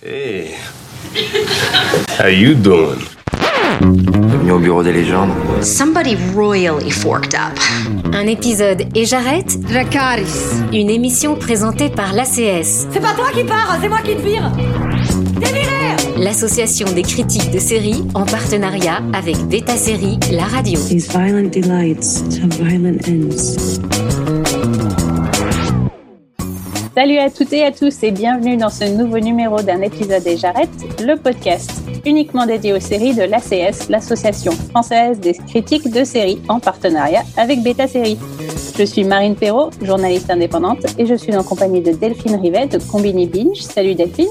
[0.00, 0.54] Hey,
[2.20, 3.00] how you doing?
[3.80, 5.30] Bienvenue au bureau des légendes.
[5.60, 7.58] Somebody royally forked up.
[8.12, 10.62] Un épisode et j'arrête Dracaris.
[10.72, 14.52] Une émission présentée par l'ACS, C'est pas toi qui pars, c'est moi qui te vire.
[15.40, 20.78] Déviré l'association des critiques de séries en partenariat avec Beta Série, la radio.
[20.88, 24.07] These violent delights have violent ends.
[26.98, 30.36] Salut à toutes et à tous et bienvenue dans ce nouveau numéro d'un épisode et
[30.36, 30.68] j'arrête,
[31.00, 31.70] le podcast
[32.04, 37.62] uniquement dédié aux séries de l'ACS, l'association française des critiques de séries en partenariat avec
[37.62, 38.18] Beta Série.
[38.76, 42.78] Je suis Marine Perrault, journaliste indépendante et je suis en compagnie de Delphine Rivet de
[42.78, 43.60] Combini Binge.
[43.60, 44.26] Salut Delphine.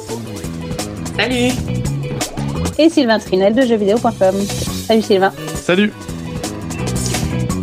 [1.17, 1.53] Salut
[2.77, 4.36] Et Sylvain Trinel de jeuxvideo.com.
[4.86, 5.31] Salut Sylvain.
[5.55, 5.94] Salut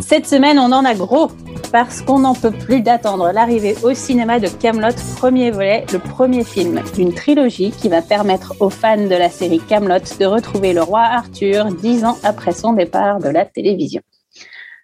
[0.01, 1.29] Cette semaine, on en a gros
[1.71, 6.43] parce qu'on n'en peut plus d'attendre l'arrivée au cinéma de Camelot, premier volet, le premier
[6.43, 10.81] film d'une trilogie qui va permettre aux fans de la série Camelot de retrouver le
[10.81, 14.01] roi Arthur dix ans après son départ de la télévision.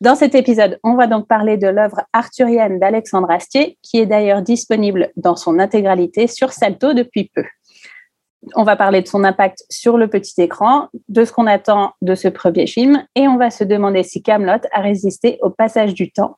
[0.02, 4.42] Dans cet épisode, on va donc parler de l'œuvre arthurienne d'Alexandre Astier, qui est d'ailleurs
[4.42, 7.44] disponible dans son intégralité sur Salto depuis peu.
[8.56, 12.16] On va parler de son impact sur le petit écran, de ce qu'on attend de
[12.16, 16.12] ce premier film, et on va se demander si Camelot a résisté au passage du
[16.12, 16.38] temps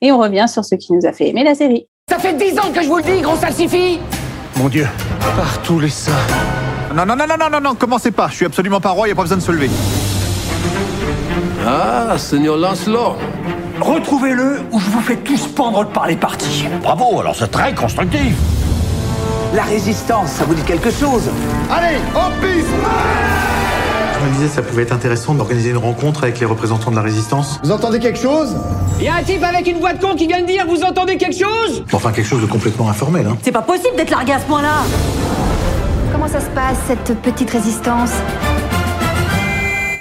[0.00, 1.86] et on revient sur ce qui nous a fait aimer la série.
[2.08, 4.00] Ça fait dix ans que je vous le dis, gros salsifis
[4.56, 4.86] Mon Dieu,
[5.36, 6.12] par tous les saints.
[6.94, 8.28] Non, non, non, non, non, non, non, commencez pas.
[8.28, 9.70] Je suis absolument pas roi, y a pas besoin de se lever.
[11.66, 13.16] Ah, Seigneur Lancelot.
[13.80, 16.66] Retrouvez-le ou je vous fais tous pendre par les parties.
[16.82, 18.34] Bravo, alors c'est très constructif.
[19.54, 21.30] La résistance, ça vous dit quelque chose?
[21.70, 22.68] Allez, en piste
[24.20, 27.02] Je me disais, ça pouvait être intéressant d'organiser une rencontre avec les représentants de la
[27.02, 27.60] résistance.
[27.62, 28.56] Vous entendez quelque chose?
[29.02, 31.16] Y a un type avec une voix de con qui vient de dire Vous entendez
[31.16, 33.36] quelque chose Enfin, quelque chose de complètement informel, hein.
[33.42, 34.84] C'est pas possible d'être largué à ce point-là
[36.12, 38.12] Comment ça se passe, cette petite résistance?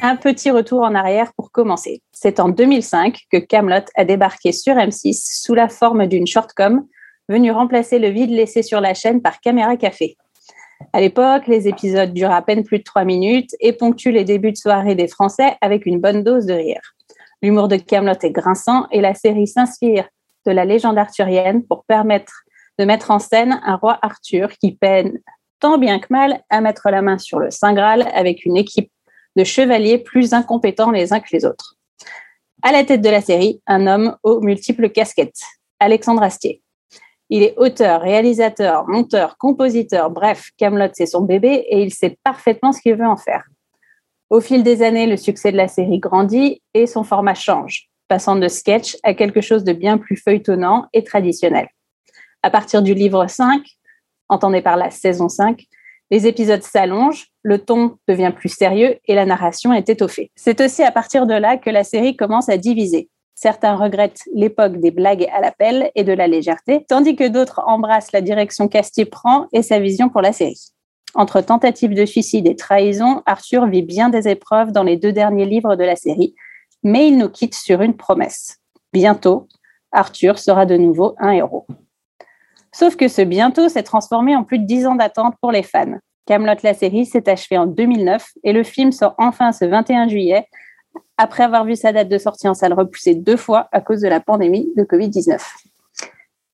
[0.03, 2.03] Un petit retour en arrière pour commencer.
[2.11, 6.85] C'est en 2005 que Camelot a débarqué sur M6 sous la forme d'une shortcom
[7.27, 10.15] venue remplacer le vide laissé sur la chaîne par Caméra Café.
[10.93, 14.51] À l'époque, les épisodes durent à peine plus de trois minutes et ponctuent les débuts
[14.51, 16.81] de soirée des Français avec une bonne dose de rire.
[17.41, 20.07] L'humour de Camelot est grinçant et la série s'inspire
[20.45, 22.33] de la légende arthurienne pour permettre
[22.77, 25.19] de mettre en scène un roi Arthur qui peine
[25.59, 28.91] tant bien que mal à mettre la main sur le Saint Graal avec une équipe
[29.35, 31.75] de chevaliers plus incompétents les uns que les autres.
[32.63, 35.41] À la tête de la série, un homme aux multiples casquettes,
[35.79, 36.61] Alexandre Astier.
[37.29, 42.71] Il est auteur, réalisateur, monteur, compositeur, bref, Camelot c'est son bébé et il sait parfaitement
[42.71, 43.45] ce qu'il veut en faire.
[44.31, 48.37] Au fil des années, le succès de la série grandit et son format change, passant
[48.37, 51.67] de sketch à quelque chose de bien plus feuilletonnant et traditionnel.
[52.41, 53.61] À partir du livre 5,
[54.29, 55.65] entendez par la saison 5,
[56.11, 60.31] les épisodes s'allongent, le ton devient plus sérieux et la narration est étoffée.
[60.37, 63.09] C'est aussi à partir de là que la série commence à diviser.
[63.35, 68.13] Certains regrettent l'époque des blagues à l'appel et de la légèreté, tandis que d'autres embrassent
[68.13, 70.71] la direction qu'Astier prend et sa vision pour la série.
[71.13, 75.45] Entre tentatives de suicide et trahison, Arthur vit bien des épreuves dans les deux derniers
[75.45, 76.35] livres de la série,
[76.83, 78.59] mais il nous quitte sur une promesse.
[78.93, 79.47] Bientôt,
[79.91, 81.67] Arthur sera de nouveau un héros.
[82.73, 85.99] Sauf que ce bientôt s'est transformé en plus de dix ans d'attente pour les fans.
[86.25, 90.47] Camelot la série s'est achevée en 2009 et le film sort enfin ce 21 juillet
[91.17, 94.07] après avoir vu sa date de sortie en salle repoussée deux fois à cause de
[94.07, 95.39] la pandémie de Covid-19.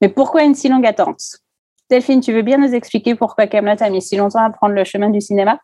[0.02, 1.38] Mais pourquoi une si longue attente?
[1.90, 4.84] Delphine, tu veux bien nous expliquer pourquoi Camelot a mis si longtemps à prendre le
[4.84, 5.60] chemin du cinéma?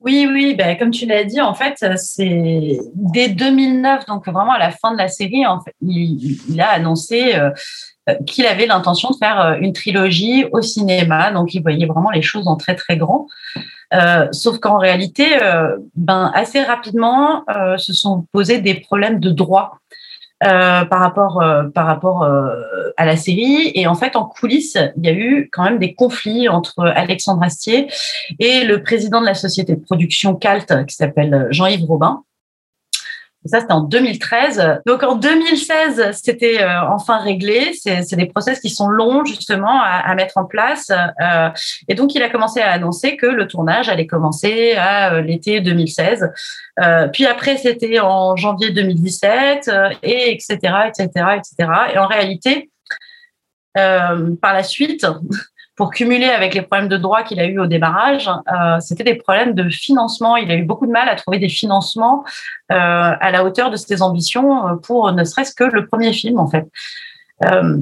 [0.00, 4.58] Oui, oui, ben, comme tu l'as dit, en fait, c'est dès 2009, donc vraiment à
[4.58, 5.44] la fin de la série,
[5.80, 7.50] il, a annoncé euh,
[8.26, 12.22] qu'il avait l'intention de faire euh, une trilogie au cinéma, donc il voyait vraiment les
[12.22, 13.26] choses en très très grand.
[13.92, 19.30] Euh, sauf qu'en réalité, euh, ben, assez rapidement, euh, se sont posés des problèmes de
[19.30, 19.78] droit
[20.44, 21.42] euh, par rapport,
[21.74, 22.28] par rapport
[22.96, 23.72] à la série.
[23.74, 27.42] Et en fait, en coulisses, il y a eu quand même des conflits entre Alexandre
[27.42, 27.88] Astier
[28.38, 32.22] et le président de la société de production Calt, qui s'appelle Jean-Yves Robin.
[33.46, 34.80] Ça, c'était en 2013.
[34.86, 37.72] Donc en 2016, c'était euh, enfin réglé.
[37.74, 40.90] C'est des process qui sont longs justement à, à mettre en place.
[40.90, 41.50] Euh,
[41.88, 45.60] et donc il a commencé à annoncer que le tournage allait commencer à euh, l'été
[45.60, 46.30] 2016.
[47.12, 49.70] puis après, c'était en janvier 2017
[50.02, 50.56] et etc
[50.88, 51.70] etc etc.
[51.94, 52.70] Et en réalité,
[53.74, 55.06] par la suite,
[55.76, 59.16] pour cumuler avec les problèmes de droit qu'il a eu au démarrage, euh, c'était des
[59.16, 60.36] problèmes de financement.
[60.36, 62.24] Il a eu beaucoup de mal à trouver des financements
[62.70, 66.46] euh, à la hauteur de ses ambitions pour ne serait-ce que le premier film, en
[66.46, 66.66] fait.
[67.44, 67.78] Euh,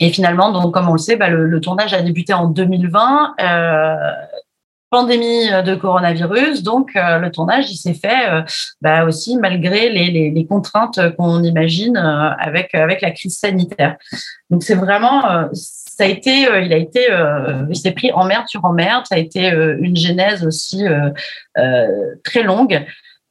[0.00, 3.34] Et finalement, donc, comme on le sait, bah, le, tournage a débuté en 2020.
[3.40, 3.96] Euh,
[4.94, 8.42] pandémie de coronavirus, donc euh, le tournage il s'est fait euh,
[8.80, 13.96] bah, aussi malgré les, les, contraintes qu'on imagine euh, avec avec la crise sanitaire.
[14.50, 15.48] Donc c'est vraiment
[15.96, 17.06] ça a été il a été
[17.68, 19.04] il s'est pris en merde sur en merde.
[19.06, 20.84] Ça a été une genèse aussi
[22.24, 22.84] très longue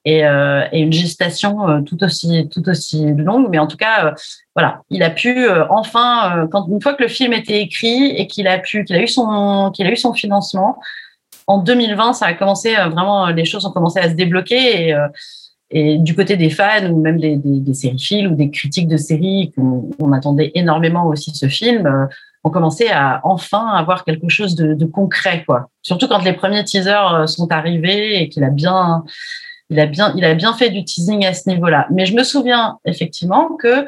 [0.05, 3.47] et, une gestation tout aussi longue.
[3.49, 4.13] Mais en tout cas
[4.55, 8.59] voilà, il a pu enfin une fois que le film était écrit et qu'il a
[8.59, 10.79] pu qu'il a eu son qu'il a eu son financement
[11.47, 14.93] en 2020, ça a commencé euh, vraiment, les choses ont commencé à se débloquer et,
[14.93, 15.07] euh,
[15.99, 20.51] du côté des fans ou même des, des, ou des critiques de séries qu'on attendait
[20.53, 22.07] énormément aussi ce film,
[22.43, 25.69] euh, ont commencé à enfin avoir quelque chose de, de, concret, quoi.
[25.81, 29.03] Surtout quand les premiers teasers sont arrivés et qu'il a bien,
[29.69, 31.87] il a bien, il a bien fait du teasing à ce niveau-là.
[31.91, 33.85] Mais je me souviens effectivement que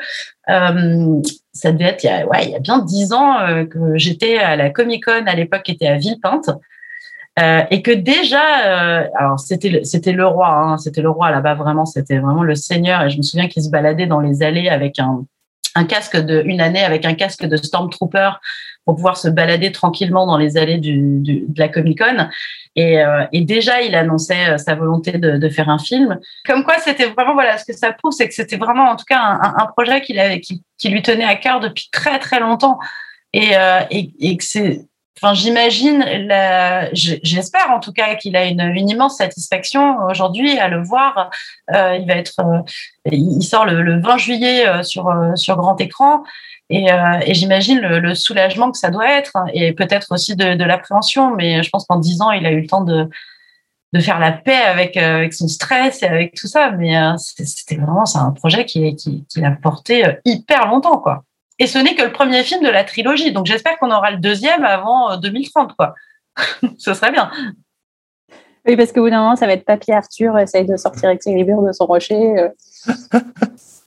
[0.50, 1.22] euh,
[1.54, 3.38] ça devait être il y a, ouais, il y a bien dix ans
[3.70, 6.50] que j'étais à la Comic Con à l'époque, qui était à Villepinte.
[7.38, 11.56] Euh, et que déjà, euh, alors c'était c'était le roi, hein, c'était le roi là-bas
[11.56, 13.04] vraiment, c'était vraiment le seigneur.
[13.04, 15.26] Et je me souviens qu'il se baladait dans les allées avec un
[15.76, 18.32] un casque de une année avec un casque de stormtrooper
[18.86, 22.28] pour pouvoir se balader tranquillement dans les allées du, du de la Comic Con.
[22.76, 26.20] Et, euh, et, déjà, il annonçait euh, sa volonté de, de faire un film.
[26.46, 29.06] Comme quoi, c'était vraiment voilà ce que ça prouve, c'est que c'était vraiment en tout
[29.08, 32.40] cas un, un projet qu'il avait, qui, qui, lui tenait à cœur depuis très très
[32.40, 32.78] longtemps.
[33.34, 34.86] Et, euh, et, et que c'est
[35.22, 36.04] Enfin, j'imagine,
[36.92, 41.30] j'espère en tout cas qu'il a une, une, immense satisfaction aujourd'hui à le voir.
[41.74, 42.62] Euh, il va être, euh,
[43.10, 46.24] il sort le, le 20 juillet euh, sur euh, sur grand écran,
[46.70, 46.88] et,
[47.26, 51.34] et j'imagine le, le, soulagement que ça doit être, et peut-être aussi de, de l'appréhension.
[51.34, 53.10] Mais je pense qu'en dix ans, il a eu le temps de
[53.94, 56.72] de faire la paix avec avec son stress et avec tout ça.
[56.72, 61.24] Mais c'était vraiment c'est un projet qui qui, qui l'a porté hyper longtemps, quoi.
[61.60, 63.32] Et ce n'est que le premier film de la trilogie.
[63.32, 65.96] Donc j'espère qu'on aura le deuxième avant 2030, euh, quoi.
[66.78, 67.32] ce serait bien.
[68.68, 71.62] Oui, parce qu'au bout d'un moment, ça va être Papy Arthur essaye de sortir Excalibur
[71.62, 72.40] de son rocher.
[72.40, 72.50] Euh.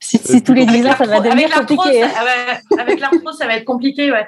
[0.00, 2.04] si, tous les 10 ans, ça va devenir compliqué.
[2.04, 2.10] Hein.
[2.78, 4.26] avec l'arthro, ça va être compliqué, ouais.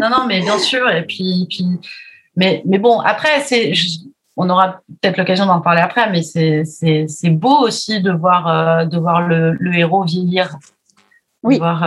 [0.00, 0.88] Non, non, mais bien sûr.
[0.90, 1.64] Et puis, puis
[2.36, 3.72] mais, mais bon, après, c'est,
[4.36, 8.98] on aura peut-être l'occasion d'en parler après, mais c'est beau aussi de voir, euh, de
[8.98, 10.56] voir le, le héros vieillir.
[11.42, 11.54] Oui.
[11.54, 11.82] De voir,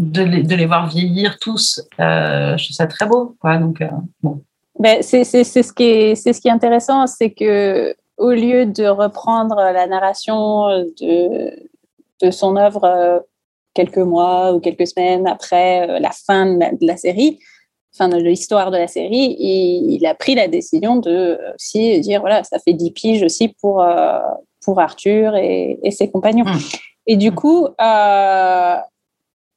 [0.00, 3.36] de les, de les, voir vieillir tous, euh, je trouve ça très beau.
[3.40, 3.58] Quoi.
[3.58, 3.88] Donc, euh,
[4.22, 4.42] bon.
[4.78, 8.30] ben, c'est, c'est, c'est, ce qui est, c'est ce qui est intéressant, c'est que au
[8.30, 10.68] lieu de reprendre la narration
[11.00, 11.68] de,
[12.22, 13.20] de son œuvre euh,
[13.74, 17.38] quelques mois ou quelques semaines après la fin de la, de la, série,
[17.96, 22.20] fin de l'histoire de la série, il, il, a pris la décision de aussi dire
[22.20, 23.84] voilà, ça fait 10 piges aussi pour,
[24.64, 26.44] pour Arthur et, et ses compagnons.
[26.44, 26.58] Mmh.
[27.06, 28.76] Et du coup, euh,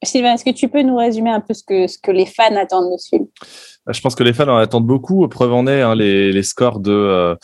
[0.04, 2.56] Sylvain, est-ce que tu peux nous résumer un peu ce que, ce que les fans
[2.56, 3.26] attendent de ce film?
[3.90, 5.26] Je pense que les fans en attendent beaucoup.
[5.28, 7.36] Preuve en est hein, les, les, scores de, euh,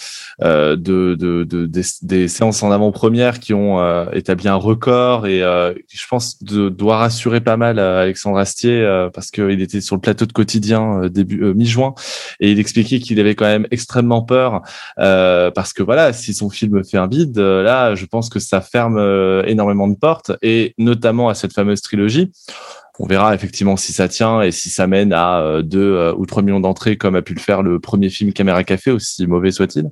[0.43, 1.71] euh, de, de, de
[2.03, 5.27] des, séances en avant-première qui ont euh, établi un record.
[5.27, 9.61] Et euh, je pense de, doit rassurer pas mal euh, Alexandre Astier euh, parce qu'il
[9.61, 11.95] était sur le plateau de quotidien début mi-juin.
[12.41, 14.63] Et il expliquait qu'il avait quand même extrêmement peur
[14.97, 18.99] parce que voilà, si son film fait un vide, là, je pense que ça ferme
[19.47, 20.33] énormément de portes.
[20.43, 22.31] Et notamment à cette fameuse trilogie
[23.01, 26.27] on verra effectivement si ça tient et si ça mène à 2 euh, euh, ou
[26.27, 29.51] 3 millions d'entrées comme a pu le faire le premier film Caméra Café, aussi mauvais
[29.51, 29.91] soit-il.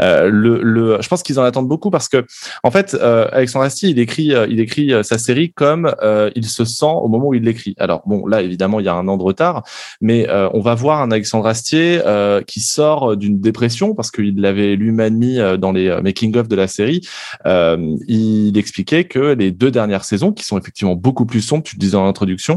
[0.00, 2.26] Euh, le, le, je pense qu'ils en attendent beaucoup parce que,
[2.64, 5.94] en fait, euh, Alexandre Astier, il écrit, euh, il écrit sa série comme
[6.34, 7.74] il se sent au moment où il l'écrit.
[7.78, 9.62] Alors bon, là évidemment, il y a un an de retard,
[10.00, 12.00] mais on va voir un Alexandre Astier
[12.46, 17.06] qui sort d'une dépression parce qu'il l'avait lui-même mis dans les making-of de la série.
[17.46, 21.80] il expliquait que les deux dernières saisons, qui sont effectivement beaucoup plus sombres, tu le
[21.80, 22.47] disais en introduction,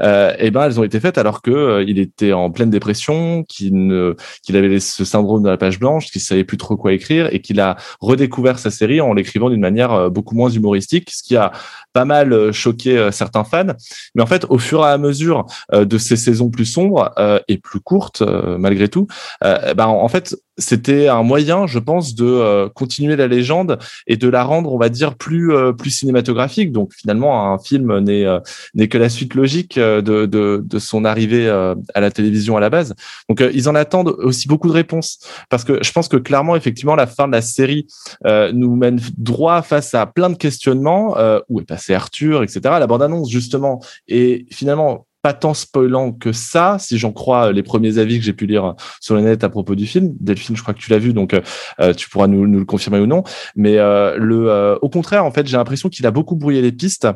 [0.00, 2.70] euh, et eh ben elles ont été faites alors que euh, il était en pleine
[2.70, 6.76] dépression, qu'il ne qu'il avait ce syndrome de la page blanche, qu'il savait plus trop
[6.76, 10.50] quoi écrire et qu'il a redécouvert sa série en l'écrivant d'une manière euh, beaucoup moins
[10.50, 11.52] humoristique, ce qui a
[11.92, 13.74] pas mal euh, choqué certains fans.
[14.14, 17.12] Mais en fait, au fur et à mesure de ces saisons plus sombres
[17.48, 19.06] et plus courtes malgré tout,
[19.42, 24.28] ben en fait c'était un moyen, je pense, de euh, continuer la légende et de
[24.28, 26.72] la rendre, on va dire, plus euh, plus cinématographique.
[26.72, 28.38] Donc finalement, un film n'est euh,
[28.74, 32.70] n'est que la suite logique de, de, de son arrivée à la télévision à la
[32.70, 32.94] base.
[33.28, 36.94] Donc ils en attendent aussi beaucoup de réponses parce que je pense que clairement, effectivement,
[36.94, 37.86] la fin de la série
[38.24, 41.16] nous mène droit face à plein de questionnements.
[41.48, 42.60] où est passé Arthur, etc.
[42.64, 47.62] La bande annonce justement et finalement pas tant spoilant que ça, si j'en crois les
[47.62, 50.14] premiers avis que j'ai pu lire sur le net à propos du film.
[50.20, 51.34] Delphine, je crois que tu l'as vu, donc
[51.80, 53.22] euh, tu pourras nous, nous, le confirmer ou non.
[53.56, 56.72] Mais euh, le, euh, au contraire, en fait, j'ai l'impression qu'il a beaucoup brouillé les
[56.72, 57.08] pistes.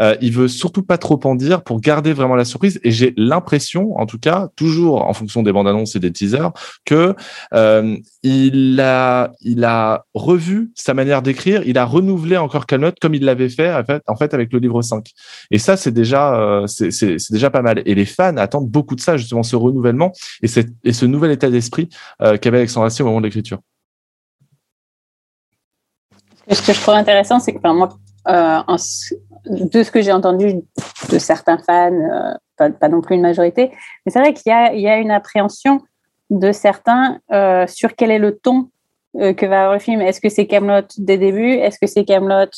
[0.00, 2.80] Euh, il veut surtout pas trop en dire pour garder vraiment la surprise.
[2.84, 6.52] Et j'ai l'impression, en tout cas, toujours en fonction des bandes annonces et des teasers,
[6.84, 7.14] que
[8.22, 11.62] il a, il a revu sa manière d'écrire.
[11.66, 14.58] Il a renouvelé encore Camelot comme il l'avait fait en fait, en fait avec le
[14.58, 15.10] livre 5.
[15.50, 17.82] Et ça, c'est déjà, c'est déjà pas mal.
[17.84, 20.12] Et les fans attendent beaucoup de ça, justement, ce renouvellement
[20.42, 20.48] et,
[20.84, 21.88] et ce nouvel état d'esprit
[22.22, 23.58] euh, qu'avait Alexandre Astier au moment de l'écriture.
[26.50, 27.90] Ce que je trouve intéressant, c'est que moi,
[28.28, 28.60] euh,
[29.46, 30.54] de ce que j'ai entendu
[31.10, 33.70] de certains fans, euh, pas, non plus une majorité,
[34.04, 35.80] mais c'est vrai qu'il y, y a, une appréhension
[36.30, 38.70] de certains euh, sur quel est le ton
[39.14, 40.00] que va avoir le film.
[40.02, 41.54] Est-ce que c'est Camelot des débuts?
[41.54, 42.50] Est-ce que c'est Camelot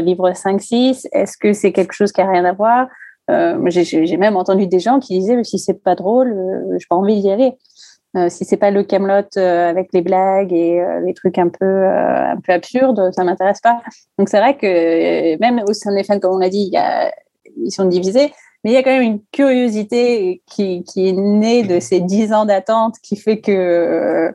[0.00, 2.86] livre 5-6 Est-ce que c'est quelque chose qui a rien à voir?
[3.66, 7.20] J'ai même entendu des gens qui disaient si c'est pas drôle, euh, j'ai pas envie
[7.20, 7.52] d'y aller.
[8.16, 12.38] Euh, si c'est pas le Camelot avec les blagues et les trucs un peu un
[12.42, 13.82] peu absurdes, ça m'intéresse pas.
[14.18, 16.72] Donc c'est vrai que même au sein des fans, comme on l'a dit,
[17.62, 18.32] ils sont divisés,
[18.64, 22.32] mais il y a quand même une curiosité qui, qui est née de ces dix
[22.32, 24.32] ans d'attente qui fait que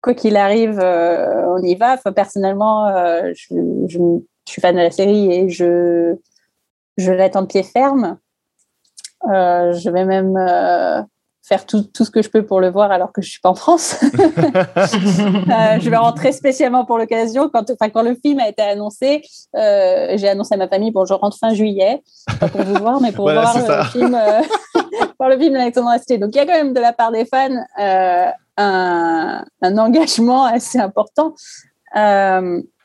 [0.00, 1.98] quoi qu'il arrive, on y va.
[1.98, 2.88] Personnellement,
[3.34, 3.54] je,
[3.86, 3.98] je, je,
[4.50, 6.16] suis fan de la série et je
[6.96, 8.18] je l'attends de pied ferme.
[9.30, 11.02] Euh, je vais même euh,
[11.42, 13.48] faire tout, tout, ce que je peux pour le voir alors que je suis pas
[13.48, 13.96] en France.
[14.02, 14.08] euh,
[15.80, 17.48] je vais rentrer spécialement pour l'occasion.
[17.52, 19.22] Quand, quand le film a été annoncé,
[19.54, 22.02] j'ai annoncé à ma famille bon, je rentre fin juillet,
[22.38, 24.18] pas pour vous voir, mais pour voir, le film,
[25.18, 26.18] voir le film d'Alexandre Astier.
[26.18, 27.64] Donc il y a quand même de la part des fans
[28.56, 31.34] un, un, engagement assez important.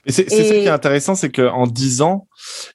[0.06, 2.28] Et c'est ça qui est intéressant, c'est qu'en 10 ans,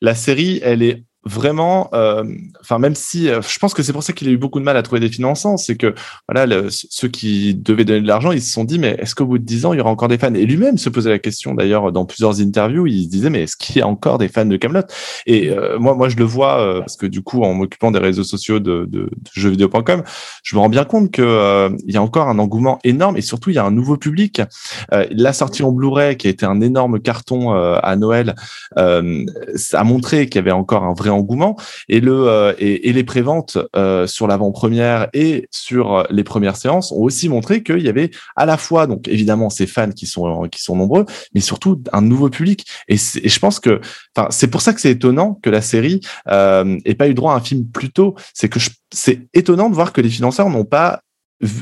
[0.03, 2.25] la série, elle est vraiment, euh,
[2.61, 4.65] enfin même si euh, je pense que c'est pour ça qu'il a eu beaucoup de
[4.65, 5.95] mal à trouver des financements, c'est que
[6.29, 9.39] voilà ceux qui devaient donner de l'argent, ils se sont dit mais est-ce qu'au bout
[9.39, 10.35] de dix ans il y aura encore des fans?
[10.35, 13.57] Et lui-même se posait la question d'ailleurs dans plusieurs interviews, il se disait mais est-ce
[13.57, 14.83] qu'il y a encore des fans de Camelot?
[15.27, 18.25] Et euh, moi moi je le vois parce que du coup en m'occupant des réseaux
[18.25, 20.03] sociaux de, de, de jeuxvideo.com,
[20.43, 23.51] je me rends bien compte que il y a encore un engouement énorme et surtout
[23.51, 24.43] il y a un nouveau public.
[24.91, 28.35] la sortie en Blu-ray qui a été un énorme carton à Noël,
[28.77, 31.57] ça a montré qu'il y avait encore un vrai engouement
[31.89, 36.93] et le euh, et, et, les préventes euh, sur l'avant-première et sur les premières séances
[36.93, 40.49] ont aussi montré qu'il y avait à la fois donc évidemment ces fans qui sont
[40.49, 42.67] qui sont nombreux, mais surtout un nouveau public.
[42.89, 43.81] Et, et je pense que
[44.17, 47.33] enfin c'est pour ça que c'est étonnant que la série euh, ait pas eu droit
[47.33, 48.15] à un film plus tôt.
[48.33, 48.59] C'est que
[48.93, 51.01] c'est étonnant de voir que les financeurs n'ont pas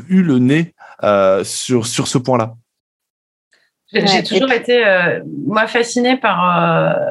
[0.08, 2.54] eu le nez euh, sur sur ce point-là.
[3.92, 4.82] J'ai toujours été
[5.44, 7.04] moi fascinée par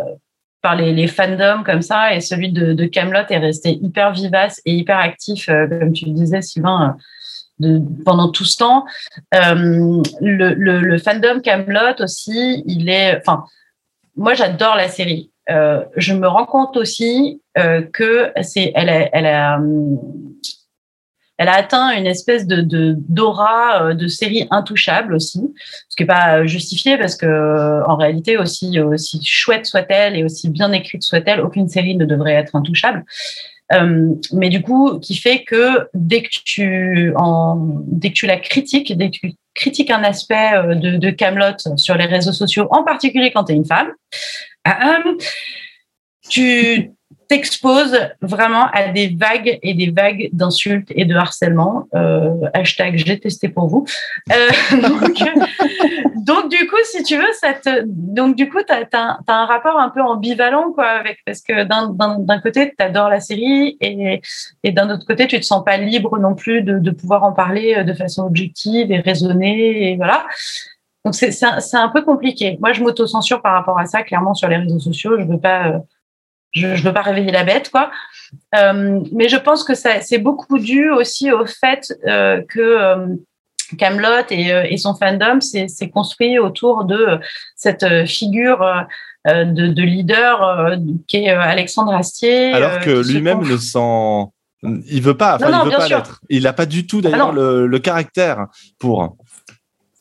[0.61, 4.97] par les, fandoms comme ça et celui de, Camelot est resté hyper vivace et hyper
[4.97, 6.97] actif, euh, comme tu le disais, Sylvain,
[7.63, 8.85] euh, pendant tout ce temps.
[9.33, 13.45] Euh, le, fandom Camelot aussi, il est, enfin,
[14.15, 15.31] moi j'adore la série.
[15.47, 19.59] Je me rends compte aussi que c'est, elle a, elle a
[21.37, 22.61] elle a atteint une espèce de
[23.09, 25.41] d'aura euh, de, série intouchable aussi,
[25.89, 30.23] ce qui n'est pas justifié parce que euh, en réalité aussi aussi chouette soit-elle et
[30.23, 33.05] aussi bien écrite soit-elle, aucune série ne devrait être intouchable.
[33.73, 38.37] Euh, mais du coup, qui fait que dès que tu en, dès que tu la
[38.37, 43.31] critiques, dès que tu critiques un aspect de, Camelot sur les réseaux sociaux, en particulier
[43.31, 43.91] quand tu es une femme,
[46.29, 46.91] tu
[47.31, 51.87] t'exposes vraiment à des vagues et des vagues d'insultes et de harcèlement.
[51.95, 53.85] Euh, hashtag j'ai testé pour vous.
[54.33, 54.49] Euh,
[56.27, 57.53] donc, du coup, si tu veux, ça
[57.85, 62.39] donc du coup, tu as, un rapport un peu ambivalent, quoi, avec, parce que d'un
[62.41, 64.21] côté, tu adores la série et,
[64.63, 67.31] et d'un autre côté, tu te sens pas libre non plus de, de pouvoir en
[67.31, 70.25] parler de façon objective et raisonnée, et voilà.
[71.05, 72.57] Donc c'est un, un peu compliqué.
[72.59, 75.17] Moi, je m'auto-censure par rapport à ça, clairement, sur les réseaux sociaux.
[75.17, 75.79] Je veux pas euh,
[76.51, 77.91] je ne veux pas réveiller la bête, quoi.
[78.57, 83.07] Euh, mais je pense que c'est beaucoup dû aussi au fait euh, que euh,
[83.77, 87.19] Camelot et, et, son fandom s'est construit autour de
[87.55, 88.85] cette figure
[89.25, 90.77] de, de, leader
[91.07, 92.51] qui est Alexandre Astier.
[92.51, 94.25] Alors que lui-même ne sent,
[94.63, 96.19] il veut pas, enfin, il veut pas l'être.
[96.29, 99.15] Il n'a pas du tout d'ailleurs ah le, le, caractère pour.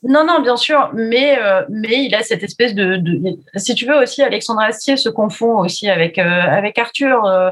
[0.03, 3.85] Non, non, bien sûr, mais euh, mais il a cette espèce de, de, si tu
[3.85, 7.51] veux aussi, Alexandre Astier se confond aussi avec euh, avec Arthur, euh,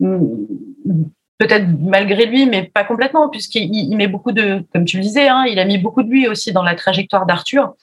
[0.00, 1.04] mm.
[1.38, 5.28] peut-être malgré lui, mais pas complètement, puisqu'il il met beaucoup de, comme tu le disais,
[5.28, 7.74] hein, il a mis beaucoup de lui aussi dans la trajectoire d'Arthur.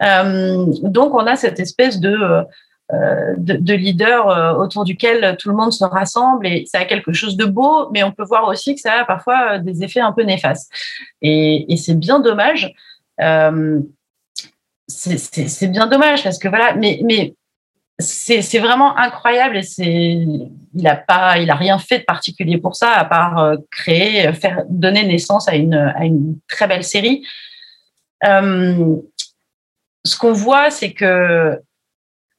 [0.00, 2.44] donc on a cette espèce de
[2.90, 7.36] de, de, leader autour duquel tout le monde se rassemble et ça a quelque chose
[7.36, 10.22] de beau, mais on peut voir aussi que ça a parfois des effets un peu
[10.22, 10.70] néfastes.
[11.22, 12.74] Et, et c'est bien dommage.
[13.20, 13.80] Euh,
[14.86, 17.34] c'est bien dommage parce que voilà, mais, mais
[17.98, 20.26] c'est vraiment incroyable et
[20.74, 24.32] il a pas il a rien fait de particulier pour ça à part euh, créer
[24.32, 27.24] faire donner naissance à une à une très belle série.
[28.24, 28.96] Euh,
[30.04, 31.60] ce qu'on voit c'est que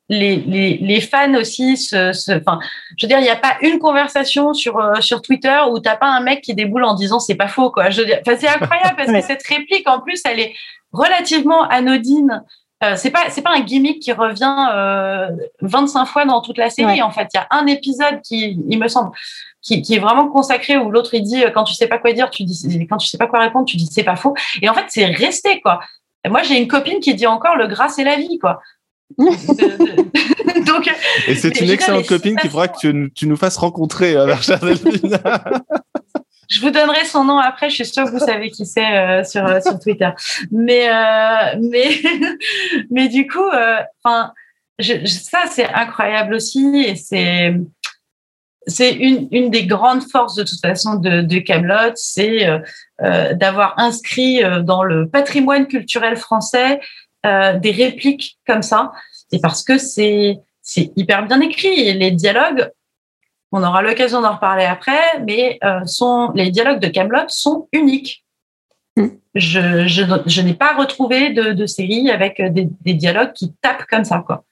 [0.10, 2.60] les, les, les, fans aussi se, se enfin
[2.96, 5.96] je veux dire il n'y a pas une conversation sur euh, sur Twitter où t'as
[5.96, 7.90] pas un mec qui déboule en disant c'est pas faux quoi.
[7.90, 10.54] Je veux dire c'est incroyable parce que cette réplique en plus elle est
[10.92, 12.44] relativement anodine.
[12.84, 15.30] Euh, c'est pas c'est pas un gimmick qui revient euh,
[15.62, 17.30] 25 fois dans toute la série en fait.
[17.34, 19.12] Il y a un épisode qui il me semble
[19.62, 22.12] qui, qui est vraiment consacré où l'autre il dit euh, quand tu sais pas quoi
[22.14, 24.36] dire tu dis quand tu sais pas quoi répondre tu dis c'est pas faux.
[24.62, 25.80] Et en fait c'est resté quoi.
[26.24, 28.62] Et moi j'ai une copine qui dit encore le gras c'est la vie quoi
[29.18, 30.90] Donc,
[31.28, 34.36] et c'est une excellente copine qui fera que tu, tu, nous fasses rencontrer, euh,
[36.50, 37.70] Je vous donnerai son nom après.
[37.70, 40.10] Je suis sûre que vous savez qui c'est euh, sur euh, sur Twitter.
[40.52, 41.90] Mais euh, mais
[42.90, 43.48] mais du coup,
[44.04, 44.34] enfin,
[44.80, 47.56] ça c'est incroyable aussi et c'est
[48.68, 52.48] c'est une une des grandes forces de toute façon de de Camelot, c'est
[53.00, 56.80] d'avoir inscrit dans le patrimoine culturel français
[57.26, 58.92] des répliques comme ça.
[59.32, 62.72] Et parce que c'est c'est hyper bien écrit et les dialogues
[63.56, 68.26] on aura l'occasion d'en reparler après, mais euh, sont, les dialogues de Camelot sont uniques.
[68.98, 69.08] Mm.
[69.34, 74.04] Je, je, n'ai pas retrouvé de, de série avec des, des, dialogues qui tapent comme
[74.04, 74.24] ça.
[74.26, 74.44] Quoi.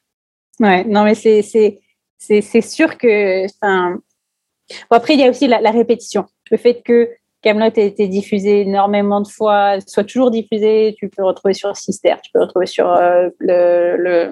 [0.59, 1.79] Ouais, non, mais c'est, c'est,
[2.17, 3.45] c'est, c'est sûr que.
[3.61, 6.25] Bon, après, il y a aussi la, répétition.
[6.49, 7.09] Le fait que
[7.43, 12.15] Camelot ait été diffusé énormément de fois, soit toujours diffusé, tu peux retrouver sur Sister,
[12.23, 14.29] tu peux retrouver sur euh, le, le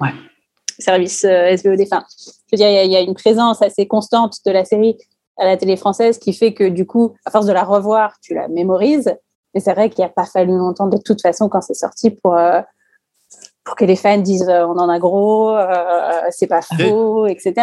[0.78, 1.80] service euh, SVOD.
[1.82, 4.96] Enfin, je veux dire, il y, a une présence assez constante de la série
[5.38, 8.34] à la télé française qui fait que du coup, à force de la revoir, tu
[8.34, 9.14] la mémorises.
[9.54, 12.10] Mais c'est vrai qu'il n'y a pas fallu longtemps de toute façon quand c'est sorti
[12.10, 12.60] pour, euh,
[13.64, 15.54] pour que les fans disent euh, on en a gros,
[16.30, 17.54] c'est pas faux, etc.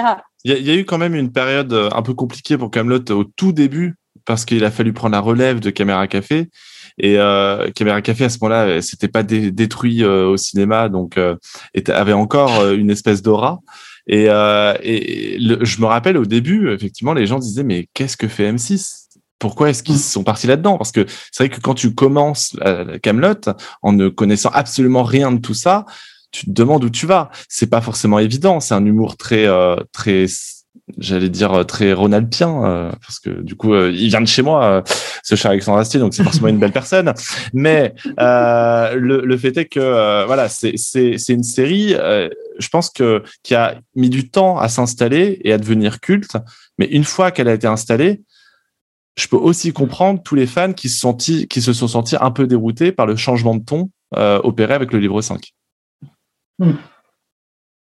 [0.44, 3.52] Il y, a eu quand même une période un peu compliquée pour Camelot au tout
[3.52, 3.96] début
[4.30, 6.50] parce qu'il a fallu prendre la relève de Caméra Café.
[7.00, 11.36] Et euh, Caméra Café à ce moment-là, c'était pas détruit au cinéma, donc euh,
[11.88, 13.58] avait encore une espèce d'aura.
[14.06, 18.52] Et, euh, je me rappelle au début, effectivement, les gens disaient mais qu'est-ce que fait
[18.52, 19.08] M6
[19.40, 20.78] pourquoi est-ce qu'ils sont partis là-dedans?
[20.78, 22.58] Parce que c'est vrai que quand tu commences
[23.02, 23.40] Camelot
[23.82, 25.86] en ne connaissant absolument rien de tout ça,
[26.32, 27.32] tu te demandes où tu vas.
[27.48, 28.60] C'est pas forcément évident.
[28.60, 30.26] C'est un humour très euh, très
[30.98, 34.42] j'allais dire euh, très ronaldien euh, parce que du coup euh, il vient de chez
[34.42, 34.84] moi
[35.24, 37.14] ce cher Alexandre Astier donc c'est forcément une belle personne.
[37.54, 40.74] Mais le, le fait est que voilà c'est
[41.30, 46.00] une série je pense que qui a mis du temps à s'installer et à devenir
[46.00, 46.38] culte.
[46.78, 48.22] Mais une fois qu'elle a été installée
[49.16, 52.32] je peux aussi comprendre tous les fans qui se, senti, qui se sont sentis un
[52.32, 55.54] peu déroutés par le changement de ton opéré avec le livre 5.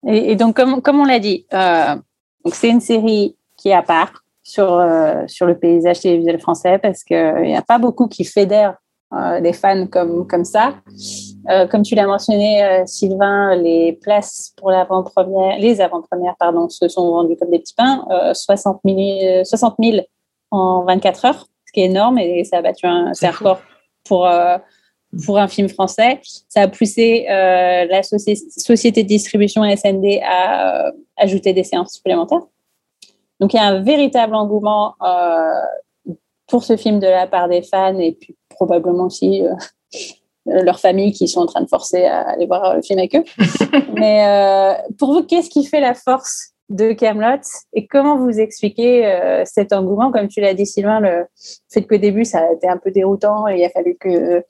[0.07, 1.97] Et, et donc, comme, comme on l'a dit, euh,
[2.45, 6.79] donc c'est une série qui est à part sur, euh, sur le paysage télévisuel français
[6.79, 8.77] parce qu'il n'y a pas beaucoup qui fédèrent
[9.15, 10.75] euh, des fans comme, comme ça.
[11.51, 16.89] Euh, comme tu l'as mentionné, euh, Sylvain, les places pour l'avant-première, les avant-premières, pardon, se
[16.89, 19.99] sont vendues comme des petits pains, 60, 000, 60 000
[20.51, 23.61] en 24 heures, ce qui est énorme et ça a battu un record
[24.05, 24.27] pour,
[25.25, 26.21] pour un film français.
[26.49, 32.43] Ça a poussé euh, la société de distribution SND à euh, ajouter des séances supplémentaires.
[33.43, 36.15] Donc il y a un véritable engouement euh,
[36.47, 39.53] pour ce film de la part des fans et puis probablement aussi euh,
[40.47, 43.25] leurs familles qui sont en train de forcer à aller voir le film avec eux.
[43.95, 47.43] Mais euh, pour vous, qu'est-ce qui fait la force de Camelot
[47.75, 50.13] et comment vous expliquez cet engouement?
[50.13, 51.27] Comme tu l'as dit, Sylvain, le
[51.69, 54.45] fait qu'au début ça a été un peu déroutant et il a fallu que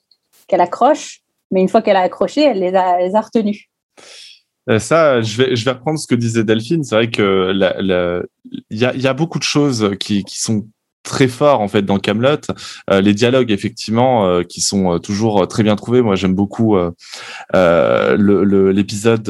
[0.47, 3.69] qu'elle accroche, mais une fois qu'elle a accroché, elle les a, elle.
[4.69, 6.83] Euh, ça, je vais, reprendre ce que disait Delphine.
[6.83, 7.51] C'est vrai que
[8.69, 10.67] il y a, beaucoup de choses qui, sont
[11.03, 12.37] très forts en fait dans Camelot.
[12.89, 16.01] Euh, les dialogues effectivement euh, qui sont toujours très bien trouvés.
[16.01, 16.77] Moi j'aime beaucoup
[17.53, 19.29] l'épisode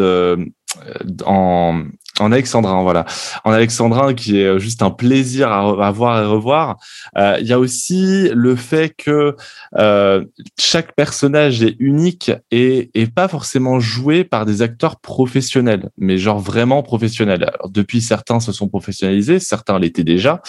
[1.26, 1.84] en
[2.19, 3.06] en alexandrin, voilà.
[3.43, 6.78] En alexandrin, qui est juste un plaisir à, voir et revoir.
[7.17, 9.36] Euh, il y a aussi le fait que
[9.78, 10.23] euh,
[10.60, 16.39] chaque personnage est unique et, et pas forcément joué par des acteurs professionnels, mais genre
[16.39, 17.43] vraiment professionnels.
[17.43, 20.41] Alors, depuis, certains se sont professionnalisés, certains l'étaient déjà,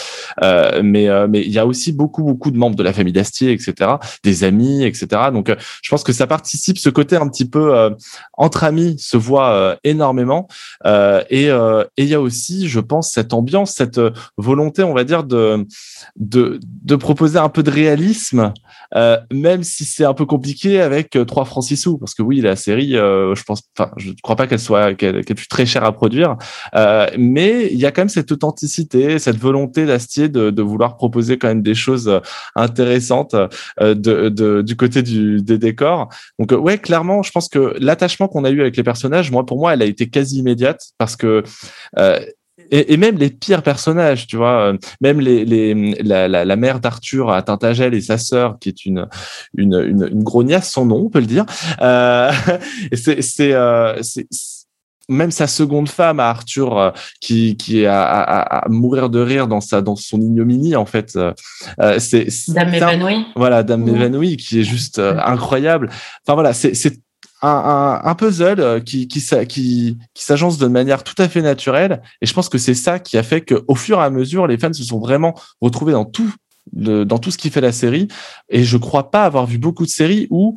[0.43, 3.13] euh, mais euh, mais il y a aussi beaucoup beaucoup de membres de la famille
[3.13, 5.07] d'Astier, etc., des amis, etc.
[5.33, 7.91] Donc, euh, je pense que ça participe ce côté un petit peu euh,
[8.35, 10.49] entre amis se voit énormément
[10.85, 14.01] et euh, et il y a aussi, je pense, cette ambiance, cette
[14.37, 15.67] volonté, on va dire, de,
[16.17, 18.53] de, proposer un peu de réalisme,
[18.95, 21.99] euh, même si c'est un peu compliqué avec 3 francs 6 sous.
[21.99, 25.25] Parce que oui, la série, je pense, enfin, je ne crois pas qu'elle soit, qu'elle
[25.25, 26.37] qu fût très chère à produire.
[27.19, 31.49] mais il y a quand même cette authenticité, cette volonté d'Astier de, vouloir proposer quand
[31.49, 32.21] même des choses
[32.57, 33.37] intéressantes
[33.81, 36.09] du côté du, des décors.
[36.39, 39.59] Donc, ouais, clairement, je pense que l'attachement qu'on a eu avec les personnages, moi, pour
[39.59, 41.43] moi, elle a été quasi immédiate parce que euh,
[42.71, 46.57] et, et, même les pires personnages, tu vois, euh, même les, les la, la, la,
[46.57, 49.09] mère d'Arthur à Tintagel et sa sœur, qui est une
[49.57, 51.45] une, une, une grognasse sans nom, on peut le dire.
[51.81, 52.33] Euh,
[52.95, 54.01] c'est c'est euh,
[55.09, 59.21] même sa seconde femme à Arthur euh, qui qui est à, à, à, mourir de
[59.21, 63.97] rire dans sa dans son ignominie en fait euh, c'est Dame évanouie voilà Dame mmh.
[63.97, 65.91] évanouie qui est juste euh, incroyable
[66.27, 66.75] enfin voilà c'est
[67.47, 69.21] un, un, puzzle euh, qui, qui,
[70.15, 72.03] s'agence de manière tout à fait naturelle.
[72.21, 74.59] Et je pense que c'est ça qui a fait qu'au fur et à mesure, les
[74.59, 76.33] fans se sont vraiment retrouvés dans tout,
[76.73, 78.09] dans tout ce qui fait la série.
[78.49, 80.55] Et je crois pas avoir vu beaucoup de séries où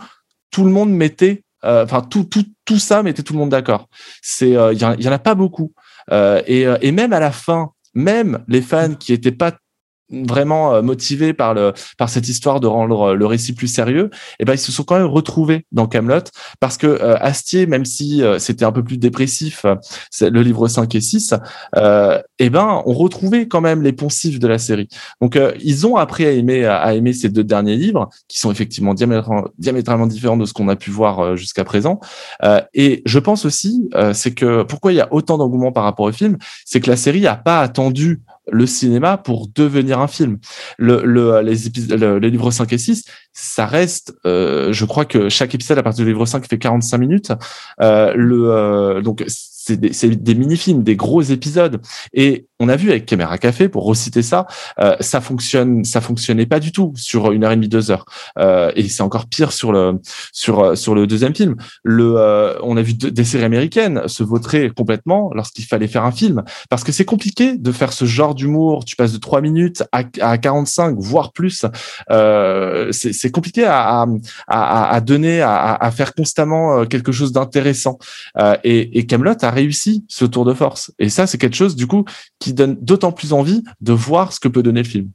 [0.51, 3.87] tout le monde mettait, euh, enfin, tout, tout, tout ça mettait tout le monde d'accord.
[4.21, 5.73] C'est, il euh, y, en a pas beaucoup.
[6.11, 9.53] Euh, et, et même à la fin, même les fans qui étaient pas
[10.09, 14.35] vraiment euh, motivés par le par cette histoire de rendre le récit plus sérieux, et
[14.39, 16.23] eh ben ils se sont quand même retrouvés dans Camelot
[16.59, 19.65] parce que euh, Astier, même si euh, c'était un peu plus dépressif,
[20.21, 21.33] le livre 5 et 6,
[21.75, 24.87] euh, et eh ben on retrouvait quand même les poncifs de la série.
[25.21, 28.93] Donc ils ont appris à aimer à aimer ces deux derniers livres qui sont effectivement
[28.93, 31.99] diamétralement, diamétralement différents de ce qu'on a pu voir jusqu'à présent.
[32.73, 36.11] et je pense aussi c'est que pourquoi il y a autant d'engouement par rapport au
[36.11, 40.39] film, c'est que la série a pas attendu le cinéma pour devenir un film.
[40.77, 41.55] Le, le, les,
[41.97, 45.83] le, les livres 5 et 6, ça reste, euh, je crois que chaque épisode à
[45.83, 47.31] partir du livre 5 fait 45 minutes.
[47.81, 49.23] Euh, le, euh, donc,
[49.67, 51.81] c'est des, mini-films, des gros épisodes.
[52.13, 54.47] Et on a vu avec Caméra Café, pour reciter ça,
[54.79, 58.05] euh, ça fonctionne, ça fonctionnait pas du tout sur une heure et demie, deux heures.
[58.39, 59.99] Euh, et c'est encore pire sur le
[60.31, 61.55] sur sur le deuxième film.
[61.83, 66.11] Le, euh, on a vu des séries américaines se vautrer complètement lorsqu'il fallait faire un
[66.11, 68.85] film, parce que c'est compliqué de faire ce genre d'humour.
[68.85, 71.65] Tu passes de trois minutes à, à 45, voire plus.
[72.11, 74.05] Euh, c'est compliqué à,
[74.47, 77.97] à, donner, à, à, faire constamment euh, quelque chose d'intéressant.
[78.37, 80.91] Euh, et, et Camelot a réussi ce tour de force.
[80.99, 82.05] Et ça, c'est quelque chose du coup
[82.39, 85.11] qui donne d'autant plus envie de voir ce que peut donner le film.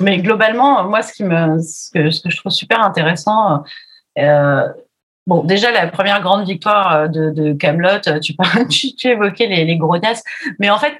[0.00, 3.64] Mais globalement, moi, ce, qui me, ce, que, ce que je trouve super intéressant,
[4.18, 4.68] euh,
[5.26, 8.00] bon, déjà la première grande victoire de Camelot,
[8.70, 9.78] tu, tu, évoquais les, les
[10.58, 10.94] mais en fait,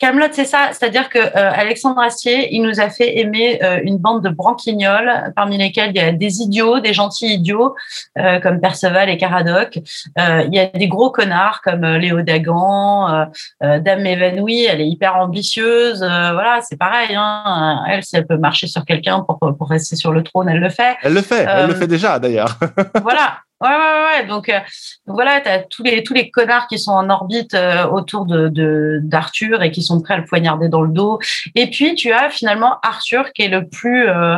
[0.00, 3.98] Camelot, c'est ça, c'est-à-dire que euh, Alexandre Astier, il nous a fait aimer euh, une
[3.98, 7.76] bande de branquignoles, parmi lesquels il y a des idiots, des gentils idiots
[8.18, 9.76] euh, comme Perceval et Caradoc.
[9.76, 13.28] il y a des gros connards comme Léo Dagan,
[13.60, 17.14] Dame évanouie, elle est hyper ambitieuse, voilà, c'est pareil.
[17.14, 20.60] Hein, elle, si elle peut marcher sur quelqu'un pour pour rester sur le trône, elle
[20.60, 20.96] le fait.
[21.02, 22.58] Elle le fait, elle le fait déjà d'ailleurs.
[23.00, 23.38] voilà.
[23.64, 24.26] Ouais, ouais, ouais.
[24.26, 24.60] Donc, euh,
[25.06, 29.62] voilà, tu as tous les, tous les connards qui sont en orbite euh, autour d'Arthur
[29.62, 31.18] et qui sont prêts à le poignarder dans le dos.
[31.54, 34.36] Et puis, tu as finalement Arthur qui est le plus euh,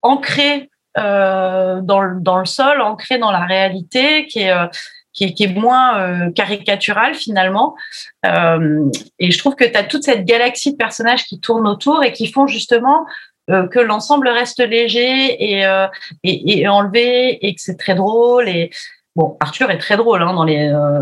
[0.00, 4.54] ancré dans, le, dans le sol, ancré dans la réalité, qui est,
[5.12, 7.76] qui est, qui est moins caricatural finalement.
[8.24, 12.14] et je trouve que tu as toute cette galaxie de personnages qui tournent autour et
[12.14, 13.04] qui font justement
[13.50, 15.86] euh, que l'ensemble reste léger et, euh,
[16.24, 18.70] et, et, enlevé et que c'est très drôle et
[19.16, 21.00] bon Arthur est très drôle hein, dans les euh,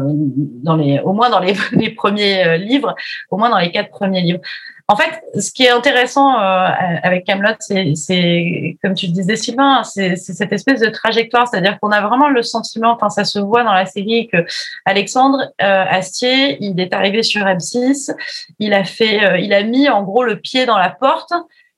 [0.62, 1.54] dans les au moins dans les,
[1.96, 2.94] premiers euh, livres
[3.30, 4.40] au moins dans les quatre premiers livres.
[4.87, 6.68] En fait ce qui est intéressant euh,
[7.02, 11.90] avec Camelot c'est comme tu le disais Sylvain c'est cette espèce de trajectoire c'est-à-dire qu'on
[11.90, 14.44] a vraiment le sentiment enfin ça se voit dans la série que
[14.85, 18.14] Alexandre Astier il est arrivé sur M6
[18.59, 21.33] il a fait il a mis en gros le pied dans la porte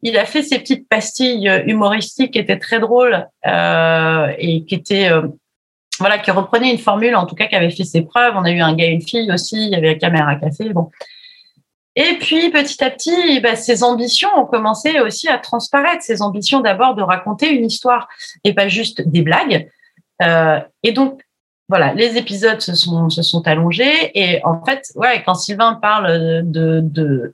[0.06, 4.76] il a fait ses petites pastilles euh, humoristiques qui étaient très drôles euh, et qui
[4.76, 5.26] étaient euh,
[5.98, 8.34] voilà qui reprenaient une formule en tout cas qui avait fait ses preuves.
[8.36, 10.68] On a eu un gars et une fille aussi, il y avait la caméra café,
[10.72, 10.90] bon.
[11.96, 16.02] Et puis petit à petit, bah, ses ambitions ont commencé aussi à transparaître.
[16.02, 18.06] Ses ambitions d'abord de raconter une histoire
[18.44, 19.68] et pas juste des blagues.
[20.20, 21.22] Et donc
[21.68, 26.42] voilà, les épisodes se sont, se sont allongés et en fait, ouais, quand Sylvain parle
[26.44, 27.32] de, de,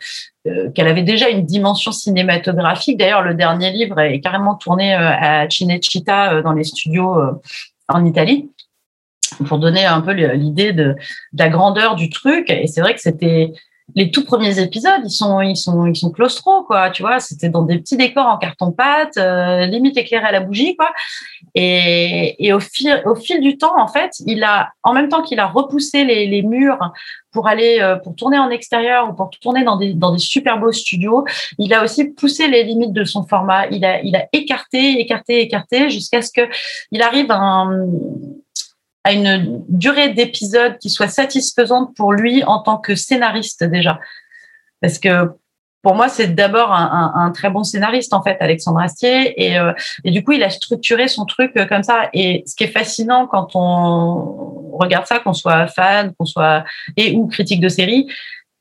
[0.75, 2.99] qu'elle avait déjà une dimension cinématographique.
[2.99, 7.33] D'ailleurs, le dernier livre est carrément tourné euh, à Cinecittà euh, dans les studios euh,
[7.89, 8.51] en Italie
[9.47, 10.95] pour donner un peu l'idée de,
[11.33, 12.51] de, la grandeur du truc.
[12.51, 13.53] Et c'est vrai que c'était
[13.95, 16.91] les tout premiers épisodes, ils sont, ils sont, ils sont claustro, quoi.
[16.91, 20.77] Tu vois, c'était dans des petits décors en carton-pâte, euh, limite éclairé à la bougie,
[20.77, 20.91] quoi.
[21.55, 25.23] Et, et au fil, au fil du temps, en fait, il a, en même temps
[25.23, 26.79] qu'il a repoussé les, les murs
[27.33, 30.59] pour aller, euh, pour tourner en extérieur ou pour tourner dans des, dans des super
[30.59, 31.25] beaux studios,
[31.59, 33.67] il a aussi poussé les limites de son format.
[33.69, 36.43] Il a, il a écarté, écarté, écarté jusqu'à ce que
[36.93, 37.87] il arrive à un,
[39.05, 43.99] à une durée d'épisode qui soit satisfaisante pour lui en tant que scénariste déjà.
[44.81, 45.29] Parce que
[45.83, 49.59] pour moi, c'est d'abord un, un, un, très bon scénariste en fait, Alexandre Astier, et,
[49.59, 49.73] euh,
[50.05, 52.09] et du coup, il a structuré son truc euh, comme ça.
[52.13, 56.65] Et ce qui est fascinant quand on regarde ça, qu'on soit fan, qu'on soit
[56.97, 58.07] et ou critique de série,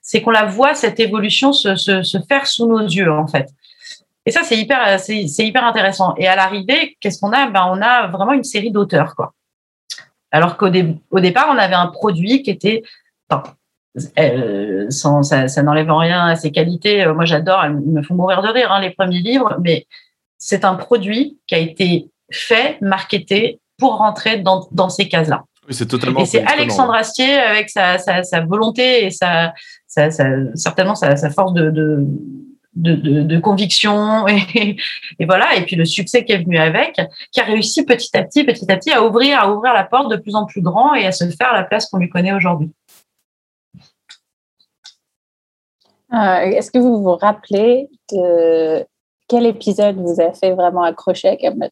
[0.02, 3.48] c'est qu'on la voit cette évolution se, se, se, faire sous nos yeux en fait.
[4.26, 6.16] Et ça, c'est hyper, c'est hyper intéressant.
[6.18, 7.48] Et à l'arrivée, qu'est-ce qu'on a?
[7.48, 9.34] Ben, on a vraiment une série d'auteurs, quoi.
[10.32, 12.84] Alors qu'au au départ, on avait un produit qui était,
[14.18, 17.04] euh, sans, ça, ça n'enlève rien à ses qualités.
[17.04, 19.86] Euh, moi, j'adore, elles me font mourir de rire, hein, les premiers livres, mais
[20.38, 25.44] c'est un produit qui a été fait, marketé pour rentrer dans, dans ces cases-là.
[25.68, 26.22] Oui, c'est totalement.
[26.22, 29.54] Et c'est Alexandre Astier avec sa, sa, sa, volonté et sa,
[29.86, 30.10] sa,
[30.56, 32.06] certainement sa, sa force de, de
[32.74, 34.78] de, de, conviction et,
[35.20, 35.56] et, voilà.
[35.56, 37.00] Et puis le succès qui est venu avec
[37.32, 40.10] qui a réussi petit à petit petit à petit à ouvrir à ouvrir la porte
[40.10, 42.72] de plus en plus grand et à se faire la place qu'on lui connaît aujourd'hui.
[46.14, 48.86] Euh, est-ce que vous vous rappelez de
[49.30, 51.70] quel épisode vous a fait vraiment accrocher à Camelot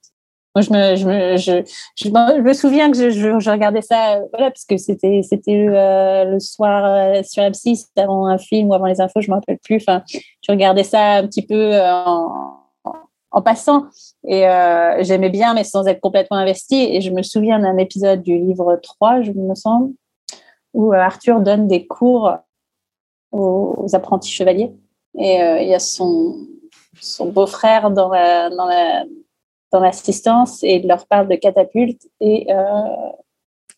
[0.55, 1.63] moi, je me, je je,
[1.95, 6.39] je, me souviens que je, je, regardais ça, voilà, parce que c'était, c'était euh, le
[6.39, 9.75] soir euh, sur M6 avant un film ou avant les infos, je me rappelle plus.
[9.75, 12.63] Enfin, je regardais ça un petit peu euh, en,
[13.31, 13.85] en passant
[14.27, 16.95] et euh, j'aimais bien, mais sans être complètement investie.
[16.95, 19.93] Et je me souviens d'un épisode du livre 3, je me semble,
[20.73, 22.33] où Arthur donne des cours
[23.31, 24.73] aux, apprentis chevaliers.
[25.15, 26.35] Et il y a son,
[26.99, 29.03] son beau-frère dans dans la
[29.71, 33.09] dans l'assistance et il leur parle de catapulte et, euh,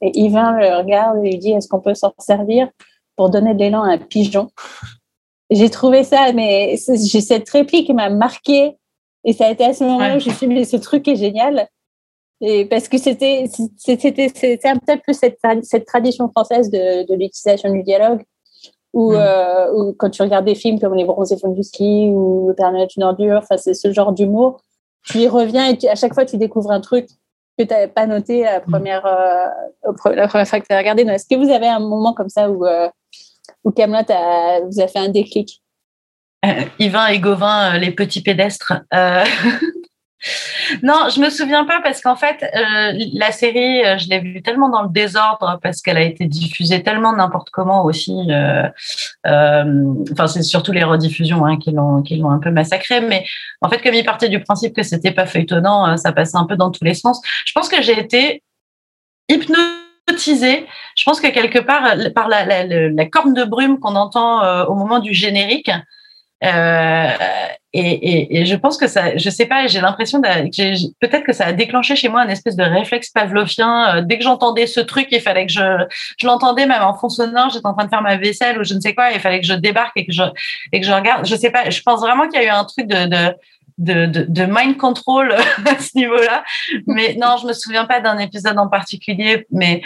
[0.02, 2.70] et Yvain le regarde et lui dit est-ce qu'on peut s'en servir
[3.16, 4.50] pour donner de l'élan à un pigeon?
[5.50, 8.78] J'ai trouvé ça, mais j'ai cette réplique m'a marqué
[9.24, 11.68] et ça a été à ce moment-là où j'ai dit mais ce truc est génial.
[12.44, 17.84] Et parce que c'était un petit peu cette, cette tradition française de, de l'utilisation du
[17.84, 18.24] dialogue
[18.94, 19.16] où, mmh.
[19.16, 23.38] euh, quand tu regardes des films comme Les Bronzés ski ou Le Père une ordure,
[23.38, 24.62] enfin, c'est ce genre d'humour
[25.04, 27.08] tu y reviens et tu, à chaque fois, tu découvres un truc
[27.58, 28.64] que tu n'avais pas noté la mm.
[28.64, 29.48] première, euh,
[30.14, 31.04] la première fois que tu as regardé.
[31.04, 32.90] Est-ce que vous avez un moment comme ça où, euh,
[33.64, 34.06] où Camelot
[34.70, 35.62] vous a fait un déclic?
[36.46, 38.74] Euh, Yvain et Gauvin, euh, les petits pédestres.
[40.84, 44.42] Non, je me souviens pas parce qu'en fait, euh, la série, euh, je l'ai vue
[44.42, 48.14] tellement dans le désordre parce qu'elle a été diffusée tellement n'importe comment aussi.
[48.30, 48.70] Euh,
[50.12, 53.02] enfin, c'est surtout les rediffusions hein, qui l'ont un peu massacré.
[53.02, 53.26] Mais
[53.62, 56.56] en fait, comme il partait du principe que c'était pas feuilletonnant, ça passait un peu
[56.56, 57.22] dans tous les sens.
[57.46, 58.44] Je pense que j'ai été
[59.28, 60.68] hypnotisée.
[60.96, 65.14] Je pense que quelque part, par la corne de brume qu'on entend au moment du
[65.14, 65.72] générique.
[66.44, 67.08] Euh,
[67.74, 71.96] et, je pense que ça, je sais pas, j'ai l'impression peut-être que ça a déclenché
[71.96, 73.98] chez moi un espèce de réflexe pavlovien.
[73.98, 75.86] Euh, dès que j'entendais ce truc, il fallait que je,
[76.18, 77.50] je l'entendais même en sonore.
[77.50, 79.12] J'étais en train de faire ma vaisselle ou je ne sais quoi.
[79.12, 80.24] Il fallait que je débarque et que je
[80.74, 81.26] et que je regarde.
[81.26, 81.70] Je sais pas.
[81.70, 83.36] Je pense vraiment qu'il y a eu un truc de, de
[83.78, 85.34] de, de, de, mind control
[85.66, 86.44] à ce niveau-là.
[86.88, 89.48] Mais non, je me souviens pas d'un épisode en particulier.
[89.50, 89.82] Mais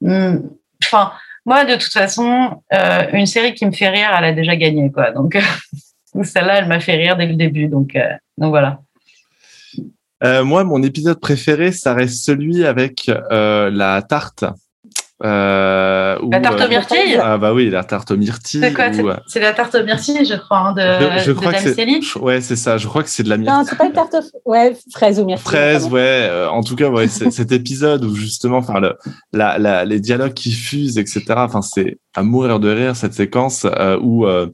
[0.00, 0.36] hmm,
[0.84, 1.12] enfin,
[1.46, 4.90] moi, de toute façon, euh, une série qui me fait rire, elle a déjà gagné,
[4.90, 5.10] quoi.
[5.10, 5.36] Donc
[6.22, 7.68] Celle-là, elle m'a fait rire dès le début.
[7.68, 8.80] Donc, euh, voilà.
[10.22, 14.44] Euh, moi, mon épisode préféré, ça reste celui avec euh, la tarte.
[15.22, 18.60] Euh, la tarte aux myrtilles Ah bah oui, la tarte aux myrtilles.
[18.60, 18.90] C'est quoi
[19.26, 22.40] C'est la tarte aux myrtilles, je crois, hein, de, je, je crois de que Ouais,
[22.40, 22.78] c'est ça.
[22.78, 23.58] Je crois que c'est de la myrtille.
[23.58, 24.50] Non, c'est pas une tarte aux...
[24.50, 25.44] Ouais, fraise ou myrtille.
[25.44, 26.00] Fraise, ouais.
[26.30, 28.96] Euh, en tout cas, ouais, cet épisode où justement, enfin, le,
[29.32, 31.24] la, la, les dialogues qui fusent, etc.
[31.36, 34.46] Enfin, c'est à mourir de rire cette séquence euh, où euh,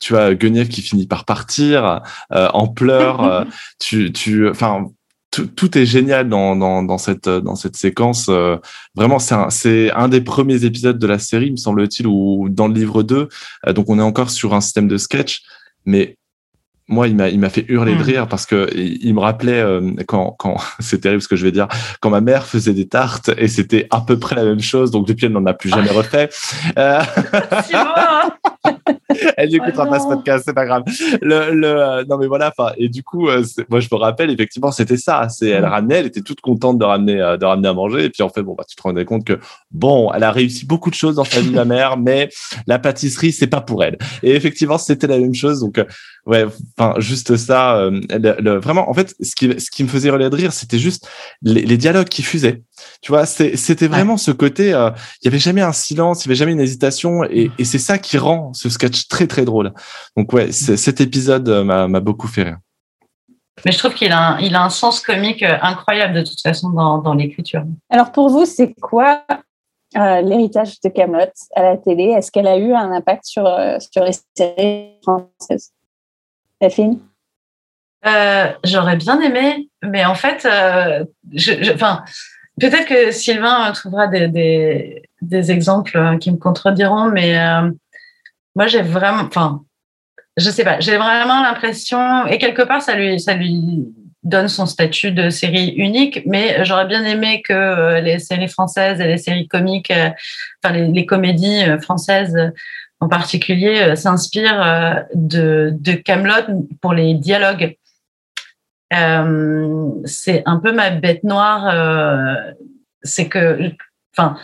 [0.00, 3.46] tu as Guenièvre qui finit par partir en pleurs.
[3.78, 4.84] tu, tu, enfin
[5.30, 8.26] tout, tout, est génial dans, dans, dans, cette, dans cette séquence.
[8.28, 8.56] Euh,
[8.94, 12.68] vraiment, c'est un, c'est un des premiers épisodes de la série, me semble-t-il, ou dans
[12.68, 13.28] le livre 2.
[13.66, 15.42] Euh, donc, on est encore sur un système de sketch.
[15.86, 16.16] Mais
[16.88, 18.02] moi, il m'a, il m'a fait hurler de hmm.
[18.02, 21.52] rire parce que il, me rappelait euh, quand, quand c'est terrible ce que je vais
[21.52, 21.68] dire,
[22.00, 24.90] quand ma mère faisait des tartes et c'était à peu près la même chose.
[24.90, 26.28] Donc depuis, elle n'en a plus jamais refait.
[29.36, 30.82] Elle n'écoutera pas ce podcast, c'est pas grave.
[31.20, 33.28] Le, le, non mais voilà, enfin et du coup,
[33.68, 35.28] moi je me rappelle effectivement c'était ça.
[35.28, 38.22] C'est elle ramenait, elle était toute contente de ramener de ramener à manger et puis
[38.22, 39.38] en fait bon bah tu te rendais compte que
[39.70, 42.28] bon, elle a réussi beaucoup de choses dans sa vie la mère, mais
[42.66, 43.98] la pâtisserie c'est pas pour elle.
[44.22, 45.80] Et effectivement c'était la même chose donc
[46.26, 46.44] ouais,
[46.78, 47.90] enfin juste ça.
[47.90, 51.08] Le, vraiment en fait ce qui ce qui me faisait relais de rire c'était juste
[51.42, 52.62] les, les, dialogues qui fusaient.
[53.02, 54.68] Tu vois, c'était vraiment ce côté.
[54.68, 57.78] Il y avait jamais un silence, il y avait jamais une hésitation et, et c'est
[57.78, 59.72] ça qui rend ce sketch très très drôle.
[60.16, 62.58] Donc ouais, cet épisode m'a beaucoup fait rire.
[63.64, 66.70] Mais je trouve qu'il a, un, il a un sens comique incroyable de toute façon
[66.70, 67.62] dans, dans l'écriture.
[67.90, 69.22] Alors pour vous, c'est quoi
[69.96, 72.04] euh, l'héritage de Camelot à la télé?
[72.04, 75.72] Est-ce qu'elle a eu un impact sur, euh, sur les séries françaises?
[76.60, 77.00] Delphine?
[78.06, 84.28] Euh, J'aurais bien aimé, mais en fait, euh, je, je, peut-être que Sylvain trouvera des,
[84.28, 87.70] des, des, exemples qui me contrediront, mais euh,
[88.54, 89.62] moi j'ai vraiment, enfin,
[90.36, 93.86] je sais pas, j'ai vraiment l'impression, et quelque part ça lui, ça lui
[94.22, 99.00] donne son statut de série unique, mais j'aurais bien aimé que euh, les séries françaises
[99.00, 100.10] et les séries comiques, euh,
[100.62, 102.36] enfin les, comédies euh, françaises
[103.00, 107.78] en particulier, s'inspirent de, de Camelot pour les dialogues.
[108.92, 111.74] C'est un peu ma bête noire,
[113.02, 113.72] c'est que,
[114.14, 114.36] enfin,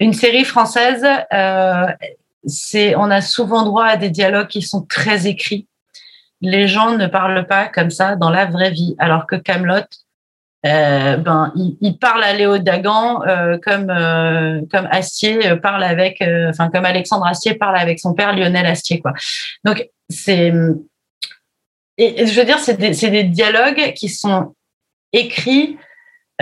[0.00, 1.06] une série française,
[2.44, 5.68] c'est, on a souvent droit à des dialogues qui sont très écrits.
[6.40, 9.84] Les gens ne parlent pas comme ça dans la vraie vie, alors que Camelot,
[10.64, 16.22] euh, ben, il, il, parle à Léo Dagan euh, comme euh, comme Astier parle avec,
[16.48, 19.12] enfin comme Alexandre Astier parle avec son père Lionel Astier, quoi.
[19.64, 20.52] Donc c'est
[21.98, 24.54] je veux dire, c'est des, des, dialogues qui sont
[25.12, 25.78] écrits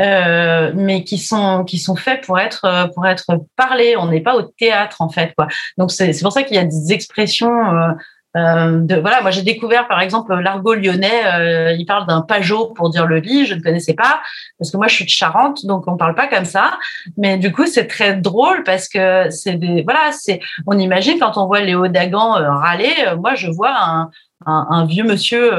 [0.01, 3.97] euh, mais qui sont qui sont faits pour être pour être parlés.
[3.97, 5.47] On n'est pas au théâtre en fait quoi.
[5.79, 7.75] Donc c'est pour ça qu'il y a des expressions.
[7.75, 7.93] Euh,
[8.37, 11.27] euh, de voilà, moi j'ai découvert par exemple l'argot lyonnais.
[11.27, 13.47] Euh, il parle d'un pajot pour dire le lit.
[13.47, 14.21] Je ne connaissais pas
[14.59, 16.79] parce que moi je suis de Charente, donc on parle pas comme ça.
[17.17, 21.37] Mais du coup c'est très drôle parce que c'est des voilà, c'est on imagine quand
[21.39, 22.95] on voit Léo Dagan euh, râler.
[23.09, 24.11] Euh, moi je vois un,
[24.47, 25.53] un, un vieux monsieur.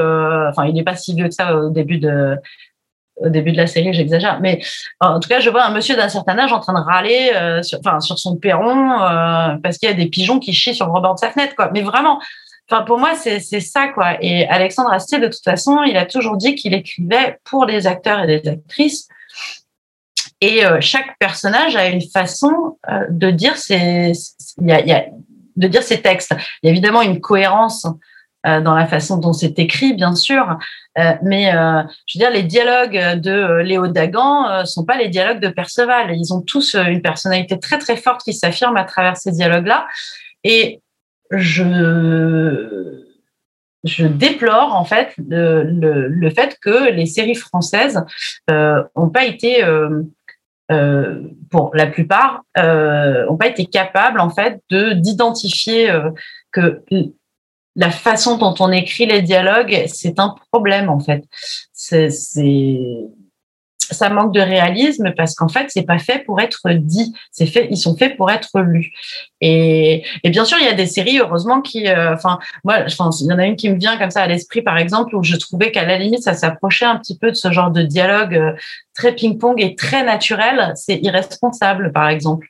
[0.48, 2.36] enfin il n'est pas si vieux que ça au début de
[3.24, 4.60] au début de la série, j'exagère, mais
[5.00, 7.62] en tout cas, je vois un monsieur d'un certain âge en train de râler euh,
[7.62, 10.92] sur, sur son perron euh, parce qu'il y a des pigeons qui chient sur le
[10.92, 11.70] rebord de sa fenêtre, quoi.
[11.72, 12.20] Mais vraiment,
[12.86, 14.16] pour moi, c'est ça, quoi.
[14.22, 18.20] Et Alexandre Astier, de toute façon, il a toujours dit qu'il écrivait pour les acteurs
[18.20, 19.08] et les actrices.
[20.40, 22.78] Et euh, chaque personnage a une façon
[23.10, 24.12] de dire ses,
[24.58, 26.34] de dire ses textes.
[26.62, 27.86] Il y a évidemment une cohérence
[28.44, 30.58] dans la façon dont c'est écrit, bien sûr.
[30.98, 35.40] Euh, mais euh, je veux dire, les dialogues de Léo Dagan sont pas les dialogues
[35.40, 36.14] de Perceval.
[36.14, 39.86] Ils ont tous une personnalité très très forte qui s'affirme à travers ces dialogues-là.
[40.44, 40.80] Et
[41.30, 43.02] je
[43.84, 48.04] je déplore en fait le, le, fait que les séries françaises
[48.50, 50.02] euh, ont pas été euh,
[50.70, 55.92] euh, pour la plupart euh, ont pas été capables en fait de d'identifier
[56.52, 56.82] que
[57.76, 61.24] la façon dont on écrit les dialogues, c'est un problème en fait.
[61.72, 62.10] C'est,
[63.92, 67.14] ça manque de réalisme parce qu'en fait, c'est pas fait pour être dit.
[67.30, 68.92] C'est fait, ils sont faits pour être lus.
[69.40, 72.96] Et, et bien sûr, il y a des séries, heureusement, qui, euh, enfin, moi, je
[72.96, 75.14] pense, il y en a une qui me vient comme ça à l'esprit, par exemple,
[75.16, 77.82] où je trouvais qu'à la limite, ça s'approchait un petit peu de ce genre de
[77.82, 78.52] dialogue euh,
[78.94, 80.72] très ping-pong et très naturel.
[80.76, 82.48] C'est irresponsable, par exemple.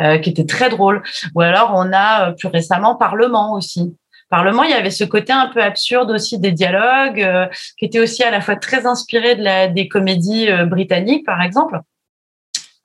[0.00, 1.02] Euh, qui était très drôle.
[1.34, 3.94] Ou alors on a plus récemment Parlement aussi,
[4.30, 7.98] Parlement, il y avait ce côté un peu absurde aussi des dialogues, euh, qui était
[7.98, 11.80] aussi à la fois très inspiré de la, des comédies euh, britanniques, par exemple.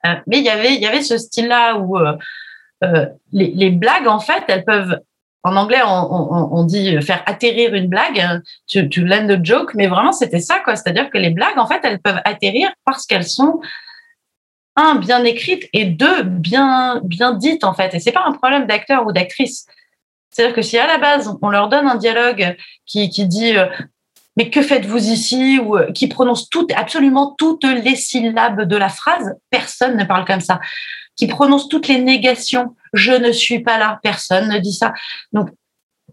[0.04, 1.96] Euh, mais il y avait, il y avait ce style-là où
[3.32, 5.00] les, les, blagues, en fait, elles peuvent
[5.44, 9.74] en anglais, on, on, on, dit faire atterrir une blague, to, to land a joke,
[9.74, 10.74] mais vraiment c'était ça, quoi.
[10.74, 13.60] C'est-à-dire que les blagues, en fait, elles peuvent atterrir parce qu'elles sont
[14.74, 17.94] un bien écrites et deux bien bien dites, en fait.
[17.94, 19.66] Et c'est pas un problème d'acteur ou d'actrice.
[20.36, 23.64] C'est-à-dire que si à la base, on leur donne un dialogue qui, qui dit euh,
[24.36, 25.58] mais que faites-vous ici?
[25.58, 30.26] ou euh, qui prononce toutes, absolument toutes les syllabes de la phrase, personne ne parle
[30.26, 30.60] comme ça.
[31.16, 34.92] Qui prononce toutes les négations, je ne suis pas là, personne ne dit ça.
[35.32, 35.48] Donc,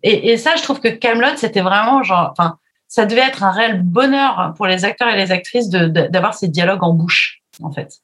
[0.03, 2.57] et, ça, je trouve que Camelot, c'était vraiment genre, enfin,
[2.88, 6.83] ça devait être un réel bonheur pour les acteurs et les actrices d'avoir ces dialogues
[6.83, 7.99] en bouche, en fait.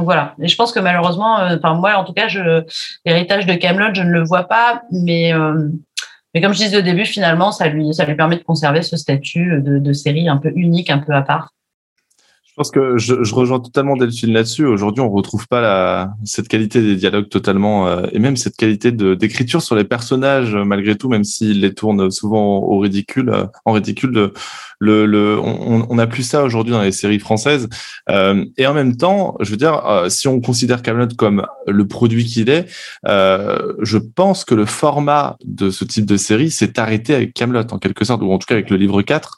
[0.00, 0.34] Donc voilà.
[0.40, 2.26] Et je pense que malheureusement, euh, enfin moi en tout cas,
[3.04, 5.68] l'héritage de Camelot, je ne le vois pas, mais euh,
[6.32, 8.96] mais comme je disais au début, finalement, ça lui ça lui permet de conserver ce
[8.96, 11.50] statut de, de série un peu unique, un peu à part
[12.60, 14.66] pense que je, je rejoins totalement Delphine là-dessus.
[14.66, 18.92] Aujourd'hui, on retrouve pas la, cette qualité des dialogues totalement, euh, et même cette qualité
[18.92, 23.72] d'écriture sur les personnages, malgré tout, même s'ils les tournent souvent au ridicule, euh, en
[23.72, 24.32] ridicule.
[24.82, 27.68] Le, le, on, on a plus ça aujourd'hui dans les séries françaises.
[28.08, 31.86] Euh, et en même temps, je veux dire, euh, si on considère Camelot comme le
[31.86, 32.66] produit qu'il est,
[33.06, 37.64] euh, je pense que le format de ce type de série s'est arrêté avec Camelot
[37.70, 39.36] en quelque sorte, ou en tout cas avec le livre 4,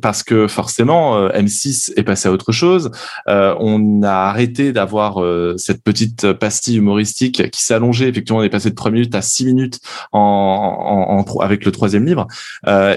[0.00, 2.90] parce que forcément, M6 est à autre chose.
[3.26, 5.22] on a arrêté d'avoir
[5.58, 8.08] cette petite pastille humoristique qui s'allongeait.
[8.08, 9.80] Effectivement, on est passé de 3 minutes à 6 minutes
[10.12, 12.26] en, en, avec le troisième livre.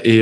[0.04, 0.20] et,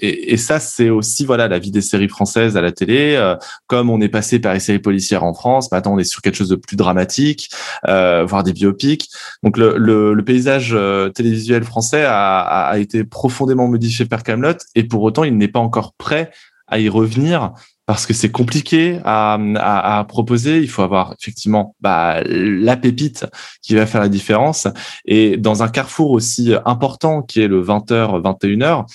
[0.00, 3.14] et, et ça, c'est aussi voilà la vie des séries françaises à la télé.
[3.16, 6.22] Euh, comme on est passé par les séries policières en France, maintenant on est sur
[6.22, 7.50] quelque chose de plus dramatique,
[7.88, 9.08] euh, voire des biopics.
[9.42, 15.02] Donc le, paysage euh, télévisuel français a, a, été profondément modifié par Camelot, et pour
[15.02, 16.30] autant il n'est pas encore prêt
[16.66, 17.52] à y revenir
[17.86, 20.60] parce que c'est compliqué à, à, à, proposer.
[20.60, 23.26] Il faut avoir effectivement bah, la pépite
[23.62, 24.66] qui va faire la différence.
[25.04, 28.86] Et dans un carrefour aussi important qui est le 20h, 21h,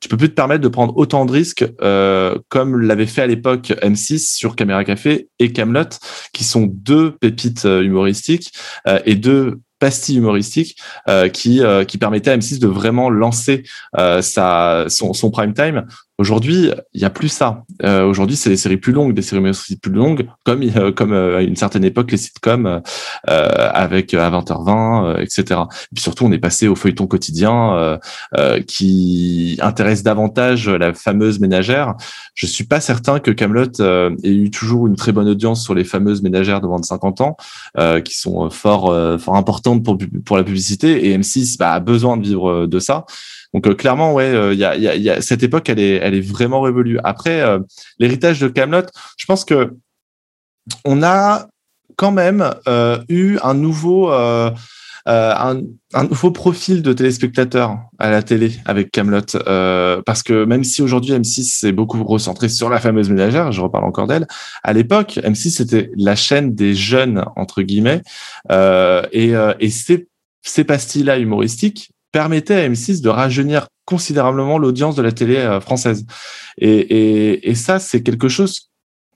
[0.00, 3.26] tu peux plus te permettre de prendre autant de risques euh, comme l'avait fait à
[3.26, 5.90] l'époque M6 sur Caméra Café et Camelot,
[6.32, 8.52] qui sont deux pépites euh, humoristiques
[8.88, 10.76] euh, et deux pastilles humoristiques
[11.08, 13.64] euh, qui euh, qui permettaient à M6 de vraiment lancer
[13.98, 15.86] euh, sa son, son prime time
[16.22, 17.64] Aujourd'hui, il y a plus ça.
[17.82, 19.42] Euh, Aujourd'hui, c'est des séries plus longues, des séries
[19.82, 22.80] plus longues, comme euh, comme euh, à une certaine époque les sitcoms
[23.28, 25.62] euh, avec à 20h20, etc.
[25.90, 27.98] Et puis surtout, on est passé au feuilleton quotidien
[28.68, 31.96] qui intéresse davantage la fameuse ménagère.
[32.34, 33.80] Je suis pas certain que Camelot
[34.22, 37.20] ait eu toujours une très bonne audience sur les fameuses ménagères de moins de 50
[37.20, 37.36] ans,
[38.04, 41.08] qui sont fort fort importantes pour pour la publicité.
[41.08, 43.06] Et M6 bah, a besoin de vivre de ça.
[43.54, 45.78] Donc euh, clairement, ouais, il euh, y, a, y, a, y, a, cette époque, elle
[45.78, 46.98] est, elle est vraiment révolue.
[47.04, 47.58] Après, euh,
[47.98, 48.86] l'héritage de Camelot,
[49.16, 49.74] je pense que
[50.84, 51.48] on a
[51.96, 52.50] quand même
[53.08, 54.10] eu un nouveau.
[54.10, 54.54] Un,
[55.94, 59.20] un, nouveau profil de téléspectateur à la télé avec Camelot,
[60.06, 63.84] parce que même si aujourd'hui M6 s'est beaucoup recentré sur la fameuse ménagère, je reparle
[63.84, 64.28] encore d'elle,
[64.62, 68.02] à l'époque M6 c'était la chaîne des jeunes entre guillemets,
[68.48, 70.06] et, et ces,
[70.42, 76.06] ces pastilles-là humoristiques permettait à M6 de rajeunir considérablement l'audience de la télé euh, française.
[76.58, 78.72] Et, et, et ça, c'est quelque chose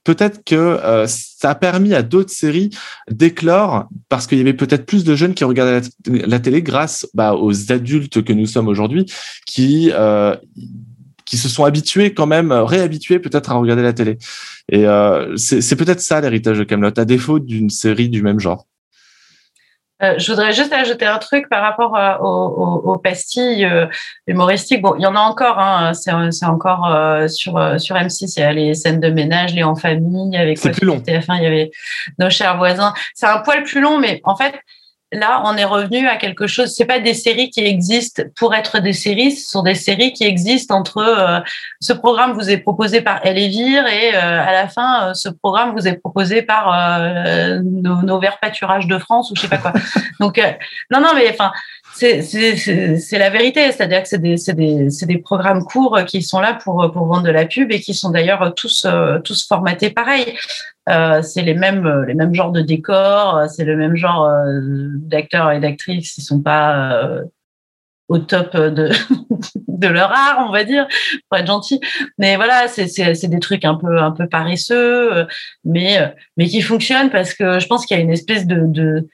[0.07, 2.71] peut-être que euh, ça a permis à d'autres séries
[3.11, 7.35] d'éclore parce qu'il y avait peut-être plus de jeunes qui regardaient la, télé grâce bah,
[7.35, 9.05] aux adultes que nous sommes aujourd'hui
[9.47, 10.35] qui euh,
[11.25, 14.17] qui se sont habitués quand même réhabitués peut-être à regarder la télé.
[14.71, 18.69] Et euh, c'est peut-être ça l'héritage de Camelot à défaut d'une série du même genre.
[20.03, 23.87] Euh, je voudrais juste ajouter un truc par rapport euh, aux, aux, pastilles euh,
[24.27, 24.83] humoristiques.
[24.83, 26.13] Bon, il y en a encore, hein, c'est
[26.45, 30.37] encore euh, sur, sur M6, il y a les scènes de ménage, les en famille,
[30.37, 30.99] avec quoi, plus long.
[30.99, 31.71] TF1, il y avait
[32.19, 32.93] nos chers voisins.
[33.15, 34.55] C'est un poil plus long, mais en fait,
[35.13, 36.75] là, on est revenu à quelque chose.
[36.75, 39.33] C'est pas des séries qui existent pour être des séries.
[39.33, 41.41] Ce sont des séries qui existent entre euh,
[41.81, 45.73] ce programme vous est proposé par Elevire et euh, à la fin, euh, ce programme
[45.77, 46.67] vous est proposé par
[47.63, 49.73] nos, nos verts pâturages de France ou je sais pas quoi.
[50.21, 50.41] Donc,
[50.91, 51.53] non, non, mais enfin,
[51.93, 52.21] c'est
[53.13, 53.71] la vérité.
[53.73, 57.31] C'est-à-dire que c'est des, des, des, programmes courts qui sont là pour, pour vendre de
[57.31, 58.87] la pub et qui sont d'ailleurs tous,
[59.25, 60.37] tous formatés pareil.
[60.89, 65.59] Euh, c'est les mêmes, les mêmes genres de décors, c'est le même genre d'acteurs et
[65.59, 67.25] d'actrices qui sont pas euh,
[68.09, 68.91] au top de,
[69.69, 70.87] de leur art, on va dire,
[71.29, 71.81] pour être gentil.
[72.19, 75.27] Mais voilà, c'est des trucs un peu, un peu paresseux,
[75.65, 79.09] mais, mais qui fonctionnent parce que je pense qu'il y a une espèce de, de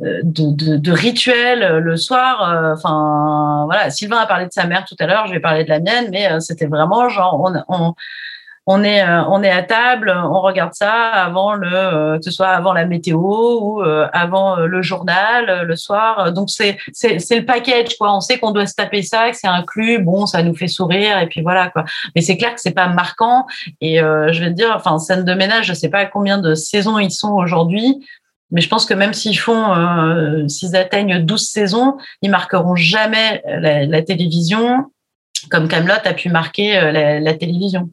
[0.00, 2.72] de, de, de, le soir.
[2.72, 5.68] Enfin, voilà, Sylvain a parlé de sa mère tout à l'heure, je vais parler de
[5.70, 7.94] la mienne, mais c'était vraiment genre, on, on,
[8.70, 12.30] on est euh, on est à table, on regarde ça avant le euh, que ce
[12.30, 16.34] soit avant la météo ou euh, avant le journal le soir.
[16.34, 18.14] Donc c'est c'est c'est le package quoi.
[18.14, 20.00] On sait qu'on doit se taper ça, que c'est inclus.
[20.00, 21.86] Bon, ça nous fait sourire et puis voilà quoi.
[22.14, 23.46] Mais c'est clair que c'est pas marquant
[23.80, 26.98] et je vais te dire, enfin scène de ménage, je sais pas combien de saisons
[26.98, 28.06] ils sont aujourd'hui.
[28.50, 34.02] Mais je pense que même s'ils font, s'ils atteignent 12 saisons, ils marqueront jamais la,
[34.02, 34.84] télévision
[35.50, 37.88] comme Camelot a pu marquer la télévision.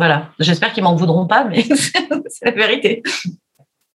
[0.00, 0.30] Voilà.
[0.38, 3.02] J'espère qu'ils m'en voudront pas, mais c'est la vérité.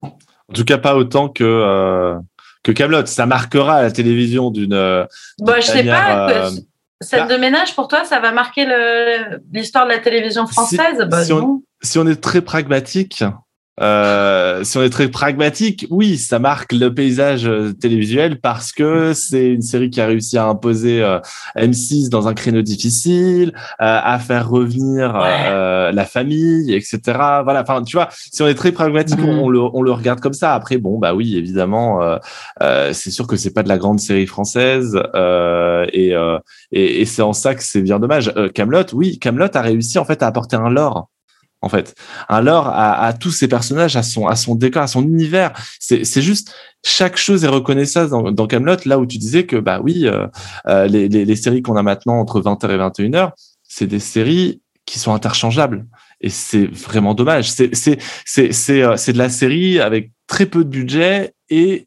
[0.03, 2.18] En tout cas, pas autant que euh,
[2.62, 3.05] que Camelot.
[3.05, 4.72] Ça marquera la télévision d'une.
[4.72, 5.05] Euh,
[5.40, 6.30] bah, je sais pas.
[6.30, 6.51] Euh...
[7.03, 8.66] Scène bah de ménage pour toi, ça va marquer
[9.53, 10.98] l'histoire de la télévision française?
[11.01, 13.22] Si, bah, si, on, si, on, est très pragmatique,
[13.81, 19.14] Euh, si on est très pragmatique, oui, ça marque le paysage euh, télévisuel parce que
[19.14, 21.18] c'est une série qui a réussi à imposer euh,
[21.57, 26.99] M6 dans un créneau difficile, à faire revenir la famille, etc.
[27.45, 27.62] Voilà.
[27.62, 30.55] Enfin, tu vois, si on est très pragmatique, on, le, on, le, regarde comme ça.
[30.55, 32.01] Après, bon, bah oui, évidemment,
[32.61, 35.01] c'est sûr que c'est pas de la grande série française
[35.93, 36.14] et,
[36.72, 38.33] et, et c'est en ça que c'est bien dommage.
[38.55, 41.09] Camelot, oui, Camelot a réussi en fait à apporter un lore
[41.62, 41.94] en fait.
[42.28, 45.52] Alors à, à, tous ces personnages, à son, à son décor, à son univers.
[45.78, 46.54] C'est, juste
[46.84, 48.76] chaque chose est reconnaissable dans, dans Camelot.
[48.86, 50.26] Là où tu disais que bah oui, euh,
[50.66, 53.32] euh, les, les, les, séries qu'on a maintenant entre 20h et 21h,
[53.62, 55.86] c'est des séries qui sont interchangeables.
[56.20, 57.50] Et c'est vraiment dommage.
[57.50, 57.70] C'est,
[58.38, 61.86] euh, de la série avec très peu de budget et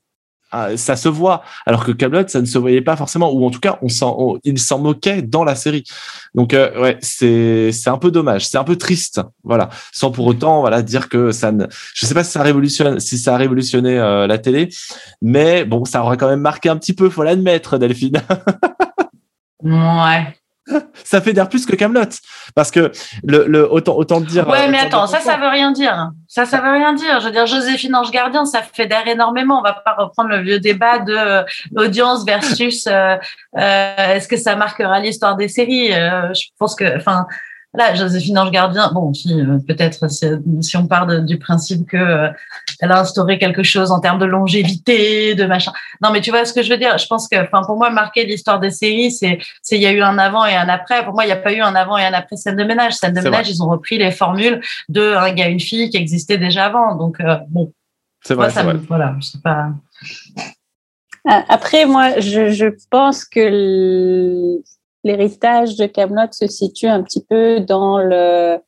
[0.76, 1.44] ça se voit.
[1.66, 4.38] Alors que Camelot, ça ne se voyait pas forcément, ou en tout cas, on s'en,
[4.44, 5.84] il s'en moquait dans la série.
[6.36, 9.70] Donc euh, ouais, c'est c'est un peu dommage, c'est un peu triste, voilà.
[9.92, 13.18] Sans pour autant, voilà, dire que ça ne, je sais pas si ça révolutionne, si
[13.18, 14.70] ça a révolutionné euh, la télé,
[15.22, 18.22] mais bon, ça aurait quand même marqué un petit peu, faut l'admettre, Delphine.
[19.64, 20.43] ouais
[21.04, 22.02] ça fait d'air plus que Camelot.
[22.56, 22.92] Parce que
[23.24, 26.12] le, le autant autant dire ouais mais attends ça ça veut rien dire.
[26.28, 27.20] Ça ça veut rien dire.
[27.20, 29.60] Je veux dire Joséphine Ange Gardien ça fait d'air énormément.
[29.60, 31.44] On va pas reprendre le vieux débat de euh,
[31.74, 33.16] l'audience versus euh,
[33.58, 35.92] euh, est-ce que ça marquera l'histoire des séries?
[35.92, 37.26] Je pense que enfin
[37.76, 42.30] Là, Joséphine Ange Gardien, bon, si, euh, peut-être si, on part du principe que euh,
[42.80, 45.72] elle a instauré quelque chose en termes de longévité, de machin.
[46.00, 46.96] Non, mais tu vois ce que je veux dire?
[47.00, 49.92] Je pense que, enfin, pour moi, marquer l'histoire des séries, c'est, c'est, il y a
[49.92, 51.04] eu un avant et un après.
[51.04, 52.94] Pour moi, il n'y a pas eu un avant et un après scène de ménage.
[52.94, 56.38] Scène de ménage, ils ont repris les formules de un gars, une fille qui existait
[56.38, 56.96] déjà avant.
[56.96, 57.74] Donc, euh, bon.
[58.24, 58.76] C'est vrai, c'est vrai.
[58.88, 59.70] Voilà, je sais pas.
[61.26, 64.62] Après, moi, je, je pense que le
[65.04, 68.60] l'héritage de Camelot se situe un petit peu dans le,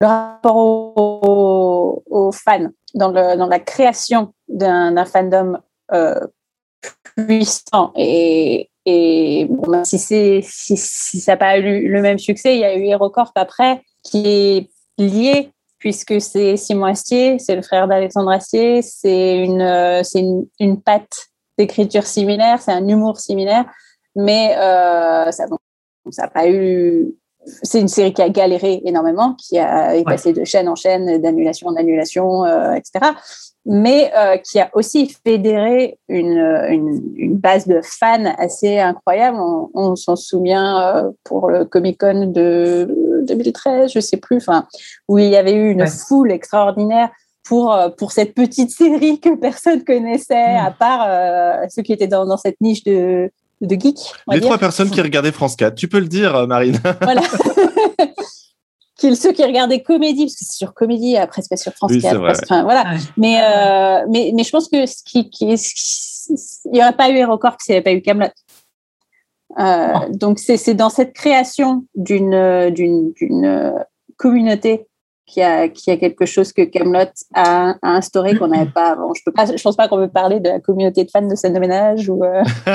[0.00, 0.56] rapport
[2.10, 5.58] aux, fans, dans, la création d'un fandom
[5.92, 6.20] euh,
[7.16, 7.92] puissant.
[7.96, 8.70] Et,
[9.84, 14.26] si, ça n'a pas eu le même succès, il y a eu HeroCorp après, qui
[14.26, 20.02] est lié puisque c'est Simon Astier, c'est le frère d'Alexandre Astier, c'est une, euh,
[20.82, 21.26] patte
[21.58, 23.66] d'écriture similaire, c'est un humour similaire
[24.16, 25.46] mais euh, ça
[26.18, 27.14] n'a pas eu.
[27.62, 31.20] C'est une série qui a galéré énormément, qui a est passée de chaîne en chaîne,
[31.20, 33.12] d'annulation en annulation, euh, etc.
[33.66, 39.38] Mais euh, qui a aussi fédéré une, une, une, base de fans assez incroyable.
[39.74, 44.66] On, s'en souvient pour le Comic Con de 2013, je sais plus, enfin,
[45.08, 47.10] où il y avait eu une foule extraordinaire
[47.46, 52.38] pour, pour cette petite série que personne connaissait, à part ceux qui étaient dans, dans
[52.38, 53.30] cette niche de,
[53.60, 53.98] de geek.
[54.30, 56.78] Les trois personnes qui regardaient France 4, tu peux le dire, euh, Marine.
[57.02, 57.22] Voilà.
[59.14, 62.20] ceux qui regardaient comédie, parce que c'est sur comédie, après c'est pas sur France 4.
[62.42, 62.94] enfin, voilà.
[63.16, 67.60] Mais, euh, mais, mais je pense que ce qui, il n'y aurait pas eu HeroCorp
[67.60, 68.28] s'il n'y avait pas eu Camelot.
[69.58, 73.12] Euh, donc c'est dans cette création d'une d'une
[75.24, 79.14] communauté qui a, qui a quelque chose que Camelot a, instauré qu'on n'avait pas avant.
[79.14, 81.34] Je peux pas, je pense pas qu'on peut parler de la communauté de fans de
[81.34, 82.22] scène de ménage ou.
[82.24, 82.42] Euh...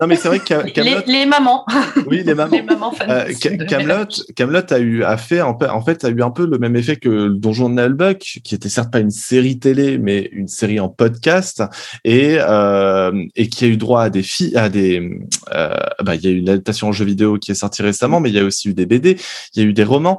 [0.00, 1.02] non mais c'est vrai que Camelot.
[1.06, 1.64] Les, mamans.
[2.06, 2.50] Oui, les mamans.
[2.56, 3.08] les mamans fans.
[3.08, 3.32] Euh,
[3.68, 4.06] Camelot,
[4.36, 7.08] Camelot a eu a fait en, fait a eu un peu le même effet que
[7.08, 10.88] le Donjon de Nullbuck, qui était certes pas une série télé, mais une série en
[10.88, 11.62] podcast
[12.04, 15.00] et euh, et qui a eu droit à des filles, à des,
[15.54, 18.20] euh, bah il y a eu une adaptation en jeu vidéo qui est sortie récemment,
[18.20, 19.16] mais il y a aussi eu des BD,
[19.54, 20.18] il y a eu des romans.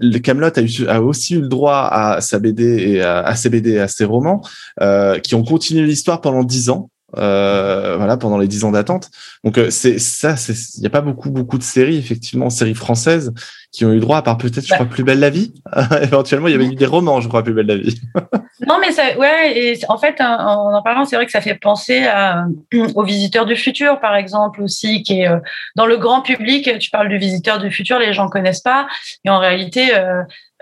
[0.00, 3.72] Le Camelot a, a, aussi eu le droit à sa BD et à, ses BD
[3.72, 4.42] et à ses romans,
[4.80, 6.90] euh, qui ont continué l'histoire pendant dix ans.
[7.18, 9.10] Euh, voilà pendant les dix ans d'attente.
[9.44, 13.34] Donc euh, c'est ça il n'y a pas beaucoup beaucoup de séries effectivement séries françaises
[13.70, 15.52] qui ont eu droit à part peut-être je crois plus belle la vie.
[16.02, 18.00] Éventuellement il y avait eu des romans je crois plus belle la vie.
[18.66, 21.56] Non mais ça ouais et en fait en en parlant c'est vrai que ça fait
[21.56, 22.46] penser à,
[22.94, 25.28] aux visiteurs du futur par exemple aussi qui est
[25.74, 28.86] dans le grand public tu parles du visiteur du futur les gens connaissent pas
[29.24, 29.90] et en réalité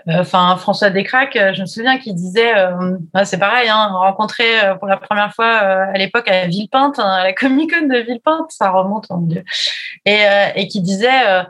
[0.07, 4.75] Enfin, François Descraques, euh, je me souviens qu'il disait, euh, c'est pareil, hein, rencontré euh,
[4.75, 8.51] pour la première fois à l'époque à Villepinte, hein, à la Comic Con de Villepinte,
[8.51, 9.43] ça remonte en Dieu,
[10.05, 10.23] et,
[10.55, 11.45] et qui disait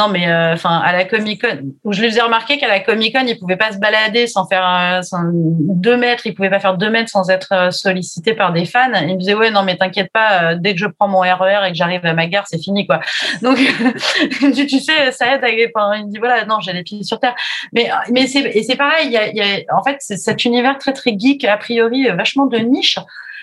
[0.00, 2.80] non, mais euh, enfin, à la Comic Con, où je lui faisais remarquer qu'à la
[2.80, 6.58] Comic Con, il pouvait pas se balader sans faire euh, deux mètres, il pouvait pas
[6.58, 8.90] faire deux mètres sans être euh, sollicité par des fans.
[9.02, 11.66] Il me disait ouais, non, mais t'inquiète pas, dès que je prends mon RER e
[11.66, 13.00] et que j'arrive à ma gare, c'est fini quoi.
[13.42, 13.58] Donc
[14.38, 15.44] tu, sais, ça aide.
[15.44, 17.34] À, enfin, il me dit voilà, non, j'ai les pieds sur terre.
[17.74, 19.06] Mais mais c'est et c'est pareil.
[19.06, 22.98] Il y a, en fait, cet univers très très geek a priori vachement de niche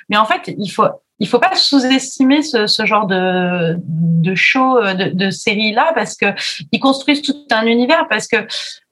[0.09, 0.85] Mais en fait, il faut
[1.19, 6.15] il faut pas sous-estimer ce, ce, genre de, de show, euh, de, série là, parce
[6.15, 6.27] que
[6.71, 8.07] ils construisent tout un univers.
[8.07, 8.37] Parce que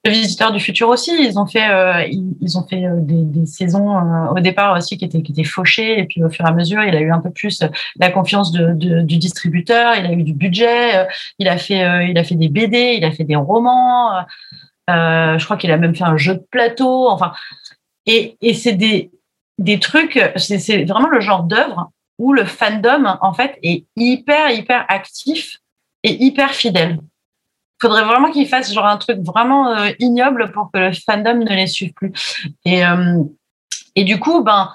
[0.04, 2.04] le Visiteur du futur aussi, ils ont fait, euh,
[2.40, 3.96] ils, ont fait euh, des, des, saisons
[4.30, 6.82] au départ aussi qui étaient qui étaient fauchées, et puis au fur et à mesure,
[6.82, 7.62] il a eu un peu plus
[7.96, 11.06] la confiance de, de, du distributeur, il a eu du budget,
[11.38, 14.24] il a fait, il a fait des BD, il a fait des romans.
[14.88, 17.08] je crois qu'il a même fait un jeu de plateau.
[17.08, 17.32] Enfin,
[18.06, 19.10] et, et c'est des
[19.58, 24.84] des trucs, c'est vraiment le genre d'œuvre où le fandom, en fait, est hyper, hyper
[24.88, 25.58] actif
[26.02, 26.98] et hyper fidèle.
[27.78, 31.44] Il faudrait vraiment qu'ils fassent genre un truc vraiment euh, ignoble pour que le fandom
[31.44, 32.48] ne les suive plus.
[32.64, 33.22] Et, euh,
[33.94, 34.70] et du coup, ben,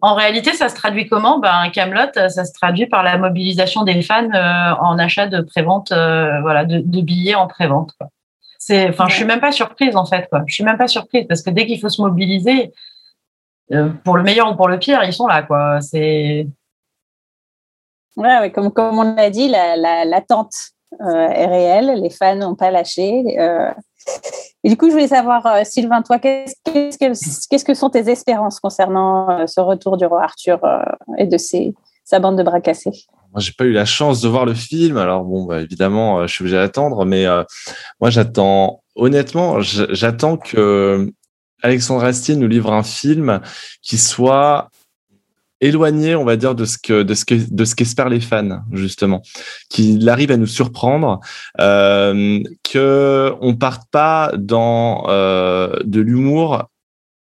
[0.00, 1.40] en réalité, ça se traduit comment?
[1.40, 5.88] Ben, Camelot, ça se traduit par la mobilisation des fans euh, en achat de prévente,
[5.90, 7.92] voilà, de, de, billets en prévente.
[8.58, 10.28] C'est, enfin, je suis même pas surprise en fait.
[10.30, 10.44] Quoi.
[10.46, 12.68] Je suis même pas surprise parce que dès qu'il faut se mobiliser, euh,
[14.04, 15.80] pour le meilleur ou pour le pire, ils sont là, quoi.
[15.80, 16.46] C'est.
[18.16, 20.54] Ouais, ouais, comme, comme on l'a dit, l'attente
[21.00, 23.38] la, euh, est réelle, les fans n'ont pas lâché.
[23.38, 23.70] Euh.
[24.64, 28.60] Et du coup, je voulais savoir, Sylvain, toi, qu'est-ce que, qu'est-ce que sont tes espérances
[28.60, 30.58] concernant ce retour du roi Arthur
[31.18, 31.72] et de ses,
[32.04, 33.06] sa bande de bras cassés?
[33.32, 36.32] Moi, j'ai pas eu la chance de voir le film, alors bon, bah, évidemment, je
[36.32, 37.26] suis obligé d'attendre, mais
[38.00, 41.12] moi, j'attends, honnêtement, j'attends que
[41.62, 43.40] Alexandre Astier nous livre un film
[43.82, 44.68] qui soit
[45.60, 48.62] éloigné, on va dire, de ce que de ce que de ce qu'espèrent les fans
[48.72, 49.22] justement,
[49.70, 51.20] qu'il arrive à nous surprendre,
[51.60, 56.68] euh, que on parte pas dans euh, de l'humour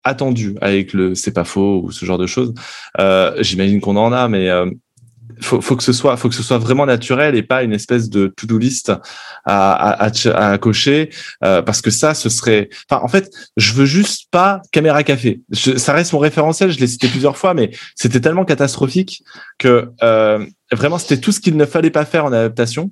[0.03, 2.53] attendu avec le c'est pas faux ou ce genre de choses.
[3.01, 4.71] Euh, J'imagine qu'on en a, mais euh,
[5.41, 8.09] faut, faut que ce soit, faut que ce soit vraiment naturel et pas une espèce
[8.09, 8.93] de to-do list
[9.45, 11.11] à, à, à, cocher,
[11.45, 12.69] euh, parce que ça, ce serait.
[12.89, 15.41] Enfin, en fait, je veux juste pas caméra café.
[15.53, 16.71] ça reste mon référentiel.
[16.71, 19.23] Je l'ai cité plusieurs fois, mais c'était tellement catastrophique
[19.59, 22.91] que euh, vraiment, c'était tout ce qu'il ne fallait pas faire en adaptation.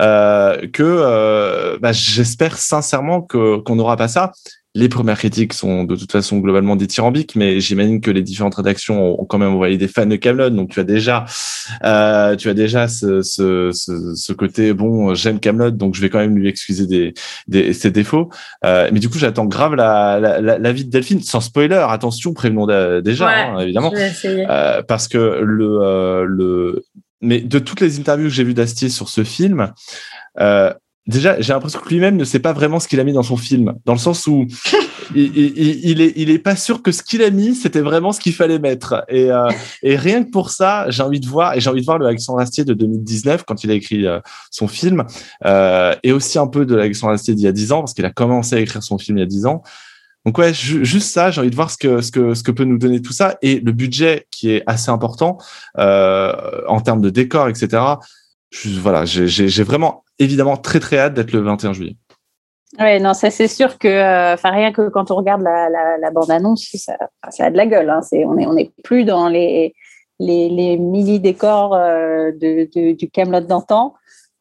[0.00, 4.32] Euh, que euh, bah, j'espère sincèrement que qu'on n'aura pas ça
[4.78, 9.20] les premières critiques sont de toute façon globalement dithyrambiques, mais j'imagine que les différentes rédactions
[9.20, 11.24] ont quand même envoyé des fans de Camelot, donc tu as déjà,
[11.84, 16.10] euh, tu as déjà ce, ce, ce, ce côté bon, j'aime Camelot, donc je vais
[16.10, 17.12] quand même lui excuser des,
[17.48, 18.30] des ses défauts.
[18.64, 21.84] Euh, mais du coup, j'attends grave la, la, la, la, vie de Delphine, sans spoiler.
[21.88, 22.66] Attention, prévenons
[23.00, 23.92] déjà, hein, évidemment,
[24.24, 26.84] euh, parce que le euh, le
[27.20, 29.72] mais de toutes les interviews que j'ai vues d'Astier sur ce film,
[30.38, 30.72] euh,
[31.08, 33.38] déjà, j'ai l'impression que lui-même ne sait pas vraiment ce qu'il a mis dans son
[33.38, 34.46] film, dans le sens où
[35.14, 38.12] il, il, il, est, il est pas sûr que ce qu'il a mis, c'était vraiment
[38.12, 39.04] ce qu'il fallait mettre.
[39.08, 39.48] Et, euh,
[39.82, 42.06] et rien que pour ça, j'ai envie de voir, et j'ai envie de voir le
[42.06, 45.04] Alexandre Astier de 2019 quand il a écrit euh, son film,
[45.46, 48.04] euh, et aussi un peu de l'Alexandre Astier d'il y a 10 ans, parce qu'il
[48.04, 49.62] a commencé à écrire son film il y a 10 ans.
[50.26, 52.64] Donc ouais, juste ça, j'ai envie de voir ce que ce que ce que peut
[52.64, 55.38] nous donner tout ça et le budget qui est assez important
[55.74, 57.82] en termes de décor, etc.
[58.50, 61.96] Je, voilà, j'ai vraiment évidemment très très hâte d'être le 21 juillet.
[62.78, 66.10] Oui, non, ça c'est sûr que, euh, rien que quand on regarde la, la, la
[66.10, 66.96] bande-annonce, ça,
[67.30, 67.88] ça, a de la gueule.
[67.88, 68.00] Hein.
[68.12, 69.74] On est on est plus dans les
[70.18, 73.94] les, les mini décors euh, de, de, du Camelot d'antan.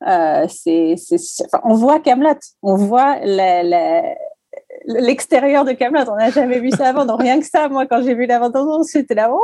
[0.07, 3.17] Euh, enfin, on voit Camelot, on voit
[4.85, 6.11] l'extérieur de Camelot.
[6.11, 7.05] On n'a jamais vu ça avant.
[7.05, 9.29] Donc rien que ça, moi quand j'ai vu la bande-annonce, j'étais là.
[9.31, 9.41] Oh,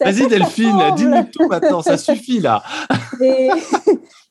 [0.00, 2.62] Vas-y Delphine, dis-nous tout maintenant, ça suffit là.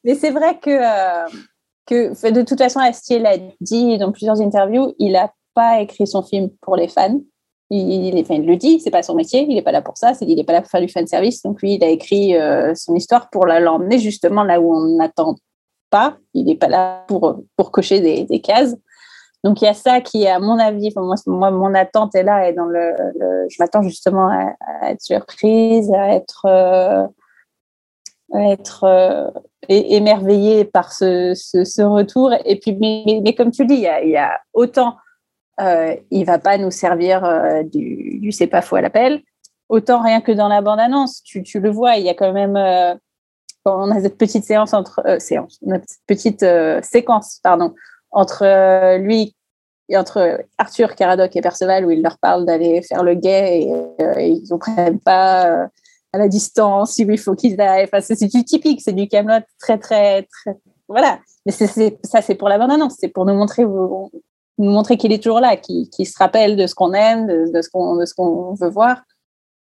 [0.05, 1.27] Mais c'est vrai que, euh,
[1.87, 6.21] que de toute façon, Astier l'a dit dans plusieurs interviews, il n'a pas écrit son
[6.21, 7.19] film pour les fans.
[7.71, 10.13] Il, il, enfin, le dit, c'est pas son métier, il n'est pas là pour ça,
[10.13, 11.41] c'est il n'est pas là pour faire du fan service.
[11.41, 15.35] Donc lui, il a écrit euh, son histoire pour l'emmener justement là où on n'attend
[15.89, 16.17] pas.
[16.35, 18.75] Il n'est pas là pour, pour cocher des, cases.
[19.43, 22.53] Donc il y a ça qui, à mon avis, moi, mon attente est là et
[22.53, 22.93] dans le,
[23.49, 27.07] je m'attends justement à, être surprise, à être, euh,
[28.33, 29.29] être euh,
[29.69, 32.33] émerveillée par ce, retour.
[32.45, 34.95] Et puis, mais, comme tu dis, il y a, autant,
[35.61, 39.21] euh, il va pas nous servir euh, du, du c'est pas faux à l'appel,
[39.69, 42.33] autant rien que dans la bande annonce, tu, tu le vois, il y a quand
[42.33, 42.93] même euh,
[43.65, 46.45] on a cette petite séance entre séance, notre petite
[46.83, 47.73] séquence, pardon
[48.15, 49.35] entre euh, lui
[49.89, 53.73] et entre Arthur, Caradoc et Perceval, où il leur parle d'aller faire le guet et,
[54.01, 55.67] euh, ils ne prennent pas euh,
[56.15, 57.89] à la distance, il faut qu'ils aillent.
[58.01, 60.57] C'est du typique, c'est du Camelot très, très, très.
[60.87, 61.19] Voilà.
[61.45, 64.09] Mais ça, c'est pour la bande-annonce, c'est pour nous montrer, nous
[64.57, 67.69] montrer qu'il est toujours là, qu'il, se rappelle de ce qu'on aime, de, de ce
[68.13, 69.01] qu'on, veut voir,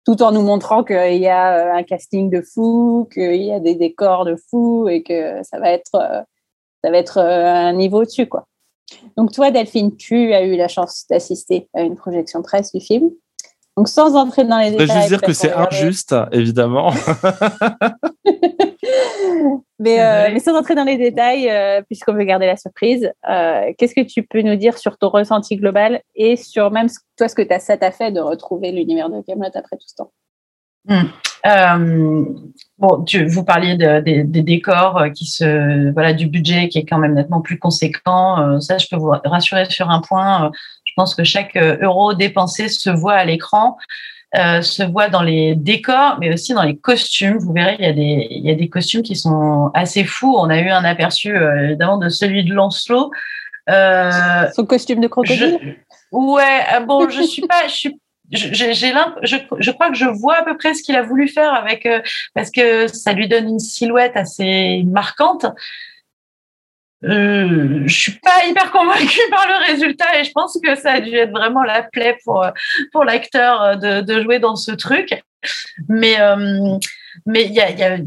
[0.05, 3.75] tout en nous montrant qu'il y a un casting de fou, qu'il y a des
[3.75, 6.25] décors de fou et que ça va être
[6.83, 8.47] ça va être euh, un niveau dessus, quoi.
[9.15, 13.11] Donc toi, Delphine, tu as eu la chance d'assister à une projection presse du film.
[13.77, 14.87] Donc, sans entrer dans les Je détails.
[14.87, 16.91] voudrais juste dire que c'est injuste, évidemment.
[19.79, 23.71] mais, euh, mais sans entrer dans les détails, euh, puisqu'on veut garder la surprise, euh,
[23.77, 27.27] qu'est-ce que tu peux nous dire sur ton ressenti global et sur même ce- toi
[27.27, 30.11] ce que t'as- ça t'a fait de retrouver l'univers de Camelot après tout ce temps?
[30.87, 31.03] Hmm.
[31.45, 32.25] Euh,
[32.77, 36.85] bon, tu, vous parliez de- des- des décors qui se, voilà, du budget qui est
[36.85, 38.39] quand même nettement plus conséquent.
[38.41, 40.51] Euh, ça, je peux vous rassurer sur un point.
[40.91, 43.77] Je pense que chaque euh, euro dépensé se voit à l'écran,
[44.37, 47.37] euh, se voit dans les décors, mais aussi dans les costumes.
[47.37, 50.35] Vous verrez, il y a des, il y a des costumes qui sont assez fous.
[50.37, 53.11] On a eu un aperçu euh, évidemment de celui de Lancelot.
[53.69, 54.11] Euh,
[54.55, 55.59] Son costume de crocodile?
[55.61, 55.69] je-
[56.11, 57.99] Ouais, ah bon, je suis pas, je suis,
[58.31, 61.53] j'ai, je, je crois que je vois à peu près ce qu'il a voulu faire
[61.53, 62.01] avec, euh,
[62.33, 65.45] parce que ça lui donne une silhouette assez marquante.
[67.03, 71.01] Euh, je suis pas hyper convaincue par le résultat et je pense que ça a
[71.01, 72.51] dû être vraiment la plaie pour euh,
[72.91, 75.23] pour l'acteur euh, de, de jouer dans ce truc.
[75.89, 76.77] Mais euh,
[77.25, 77.97] mais il y a, y a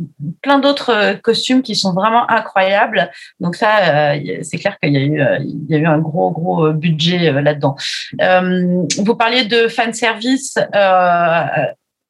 [0.42, 3.10] plein d'autres costumes qui sont vraiment incroyables.
[3.40, 6.30] Donc ça, euh, c'est clair qu'il y a eu il y a eu un gros
[6.30, 7.74] gros budget là-dedans.
[8.98, 10.56] Vous parliez de fan service.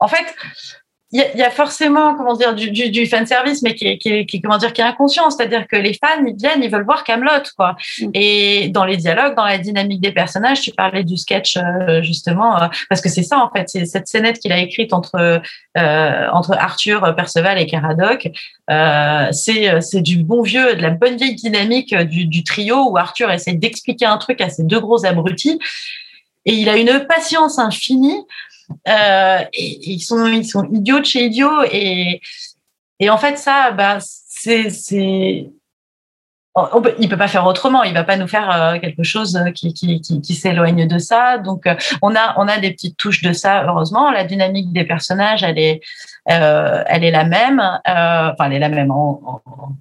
[0.00, 0.26] En fait,
[1.14, 4.26] y, a- y a forcément comment dire du, du, du fan service, mais qui qui
[4.26, 5.30] qui comment dire qui est inconscient.
[5.30, 7.76] C'est-à-dire que les fans ils viennent, ils veulent voir Camelot quoi.
[8.12, 12.60] Et dans les dialogues, dans la dynamique des personnages, tu parlais du sketch euh, justement
[12.62, 15.40] euh, parce que c'est ça en fait, c'est cette scénette qu'il a écrite entre
[15.78, 18.28] euh, entre Arthur, Perceval et Caradoc.
[18.70, 22.90] Euh, c'est c'est du bon vieux, de la bonne vieille dynamique euh, du, du trio
[22.90, 25.58] où Arthur essaie d'expliquer un truc à ces deux gros abrutis
[26.46, 28.18] et il a une patience infinie.
[28.88, 30.26] Euh, ils sont
[30.72, 32.20] idiots de chez idiots et
[33.08, 35.50] en fait ça bah c'est
[36.98, 37.82] il peut pas faire autrement.
[37.82, 41.38] Il va pas nous faire euh, quelque chose qui, s'éloigne de ça.
[41.38, 43.64] Donc, euh, on a, des petites touches de ça.
[43.64, 45.80] Heureusement, la dynamique des personnages, elle est,
[46.26, 47.60] la même.
[47.84, 48.90] Enfin, elle est la même.
[48.90, 49.72] En, en- en-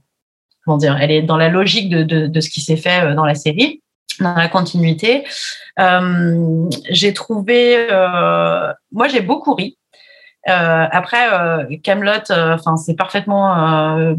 [0.65, 3.82] comment dire Elle est dans la logique de, ce qui s'est fait dans la série,
[4.19, 5.25] dans la continuité.
[5.79, 9.77] Euh, j'ai trouvé, euh, moi, j'ai beaucoup ri.
[10.49, 11.25] Euh, après,
[11.83, 14.15] Camelot, enfin, c'est parfaitement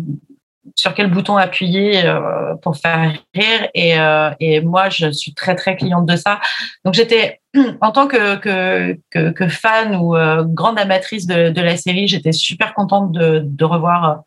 [0.74, 2.02] sur quel bouton appuyer
[2.62, 3.96] pour faire rire et,
[4.40, 6.40] et moi je suis très très cliente de ça
[6.86, 7.42] donc j'étais
[7.82, 10.16] en tant que, que, que, fan ou
[10.54, 14.22] grande amatrice de, la série j'étais super contente de, revoir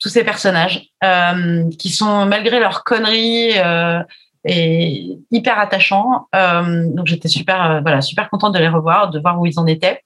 [0.00, 0.88] tous ces personnages
[1.78, 3.52] qui sont malgré leurs conneries
[4.44, 9.18] et hyper attachants Euh, donc j'étais super euh, voilà super contente de les revoir de
[9.20, 10.02] voir où ils en étaient.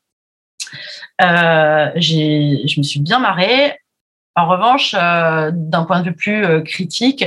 [1.22, 3.78] Euh, je me suis bien marrée.
[4.34, 7.24] En revanche, euh, d'un point de vue plus critique,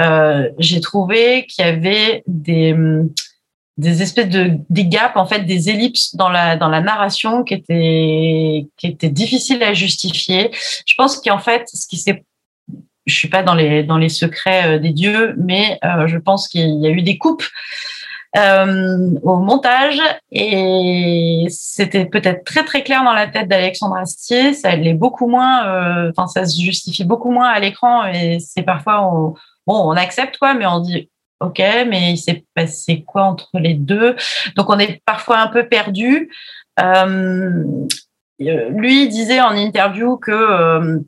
[0.00, 2.76] euh, j'ai trouvé qu'il y avait des
[3.76, 7.54] des espèces de des gaps en fait des ellipses dans la dans la narration qui
[7.54, 10.50] étaient qui étaient difficiles à justifier.
[10.86, 12.24] Je pense qu'en fait ce qui s'est
[13.06, 16.48] je suis pas dans les dans les secrets euh, des dieux, mais euh, je pense
[16.48, 17.44] qu'il y a eu des coupes
[18.36, 20.00] euh, au montage
[20.32, 24.54] et c'était peut-être très très clair dans la tête d'Alexandre Astier.
[24.54, 25.66] Ça l'est beaucoup moins.
[25.66, 29.34] euh, Enfin, ça se justifie beaucoup moins à l'écran et c'est parfois on,
[29.66, 33.74] bon, on accepte quoi, mais on dit ok, mais il s'est passé quoi entre les
[33.74, 34.16] deux?
[34.56, 36.30] Donc on est parfois un peu perdu.
[36.80, 37.64] Euh,
[38.38, 41.00] lui disait en interview que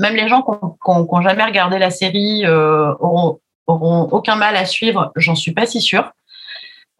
[0.00, 5.12] même les gens qui n'ont jamais regardé la série euh, auront, aucun mal à suivre.
[5.14, 6.12] J'en suis pas si sûre.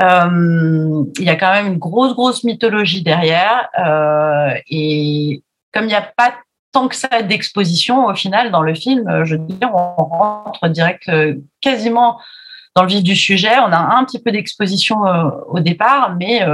[0.03, 3.69] Euh, il y a quand même une grosse, grosse mythologie derrière.
[3.79, 5.43] Euh, et
[5.73, 6.35] comme il n'y a pas
[6.73, 11.11] tant que ça d'exposition, au final, dans le film, je veux dire, on rentre direct
[11.61, 12.21] quasiment
[12.77, 13.59] dans le vif du sujet.
[13.59, 14.99] On a un petit peu d'exposition
[15.49, 16.47] au départ, mais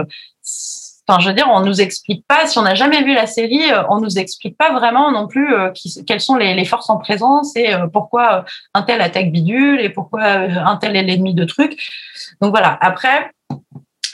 [1.07, 3.71] enfin, je veux dire, on nous explique pas, si on n'a jamais vu la série,
[3.71, 5.71] euh, on nous explique pas vraiment non plus euh,
[6.07, 8.45] quelles sont les, forces en présence et euh, pourquoi
[8.75, 11.79] un tel attaque bidule et pourquoi un tel est l'ennemi de trucs.
[12.41, 12.77] Donc voilà.
[12.81, 13.31] Après,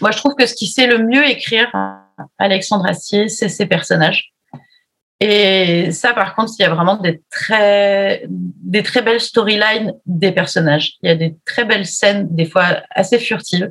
[0.01, 1.71] moi, je trouve que ce qui sait le mieux écrire
[2.39, 4.33] Alexandre Astier, c'est ses personnages.
[5.21, 10.33] Et ça, par contre, il y a vraiment des très, des très belles storylines des
[10.33, 10.95] personnages.
[11.03, 13.71] Il y a des très belles scènes, des fois assez furtives,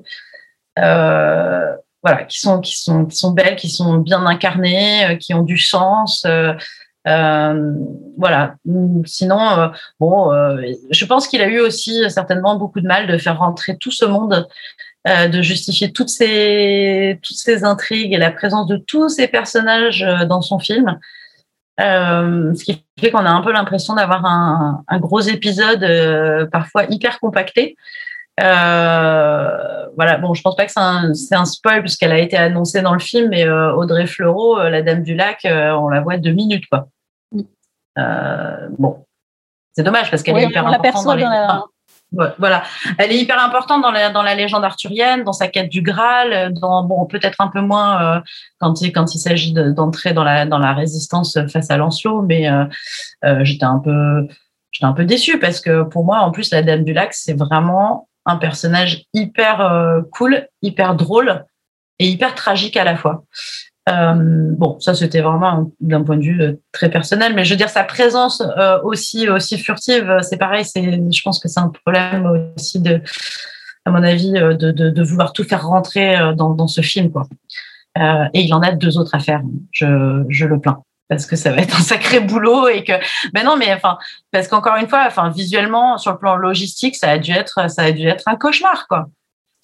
[0.80, 5.34] euh, voilà, qui sont, qui sont, qui sont belles, qui sont bien incarnées, euh, qui
[5.34, 6.24] ont du sens.
[6.26, 6.54] Euh,
[7.08, 7.74] euh,
[8.18, 8.56] voilà.
[9.06, 9.68] Sinon, euh,
[10.00, 10.32] bon,
[10.92, 14.06] je pense qu'il a eu aussi certainement beaucoup de mal de faire rentrer tout ce
[14.06, 14.48] monde
[15.08, 20.06] euh, de justifier toutes ces, toutes ces intrigues et la présence de tous ces personnages
[20.28, 21.00] dans son film.
[21.80, 26.46] Euh, ce qui fait qu'on a un peu l'impression d'avoir un, un, gros épisode euh,
[26.46, 27.76] parfois hyper compacté.
[28.40, 32.82] Euh, voilà, bon, je pense pas que c'est un, un, spoil puisqu'elle a été annoncée
[32.82, 36.18] dans le film, mais euh, Audrey Fleurot, euh, la Dame du Lac, on la voit
[36.18, 36.88] deux minutes, quoi.
[37.32, 38.76] Mm.
[38.78, 39.06] bon,
[39.74, 42.26] c'est dommage parce qu'elle est hyper importante dans, les...
[42.40, 42.64] voilà,
[42.98, 46.54] elle est hyper importante dans la, dans la légende arthurienne, dans sa quête du Graal,
[46.54, 48.24] dans bon peut-être un peu moins
[48.60, 52.50] quand il quand il s'agit d'entrer dans la dans la résistance face à Lancelot, mais
[53.44, 54.28] j'étais un peu
[54.72, 57.38] j'étais un peu déçue parce que pour moi en plus la Dame du Lac c'est
[57.38, 61.46] vraiment un personnage hyper euh, cool, hyper drôle
[62.00, 63.24] et hyper tragique à la fois.
[63.90, 67.58] Euh, bon, ça c'était vraiment d'un point de vue euh, très personnel, mais je veux
[67.58, 68.44] dire sa présence
[68.84, 70.66] aussi aussi furtive, c'est pareil.
[70.66, 73.02] C'est, je pense que c'est un problème aussi de,
[73.86, 77.24] à mon avis, de, vouloir tout faire rentrer dans, dans ce film, quoi.
[77.98, 79.42] et il en a deux autres à faire.
[79.72, 82.94] Je, je le plains parce que ça va être un sacré boulot et que
[83.34, 83.98] ben non mais enfin
[84.32, 87.84] parce qu'encore une fois enfin visuellement sur le plan logistique ça a dû être ça
[87.84, 89.08] a dû être un cauchemar quoi.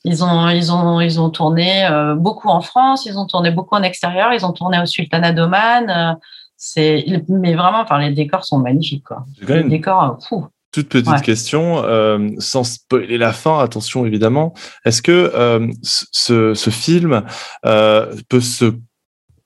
[0.04, 3.76] Ils ont ils ont ils ont tourné euh, beaucoup en France ils ont tourné beaucoup
[3.76, 6.14] en extérieur ils ont tourné au Sultanat d'Oman euh,
[6.58, 9.26] c'est mais vraiment enfin les décors sont magnifiques quoi.
[9.48, 10.48] Les décors fou.
[10.74, 14.54] Toute petite question, euh, sans spoiler la fin, attention évidemment.
[14.84, 15.32] Est-ce que
[15.82, 17.24] ce, ce, film
[18.30, 18.74] peut se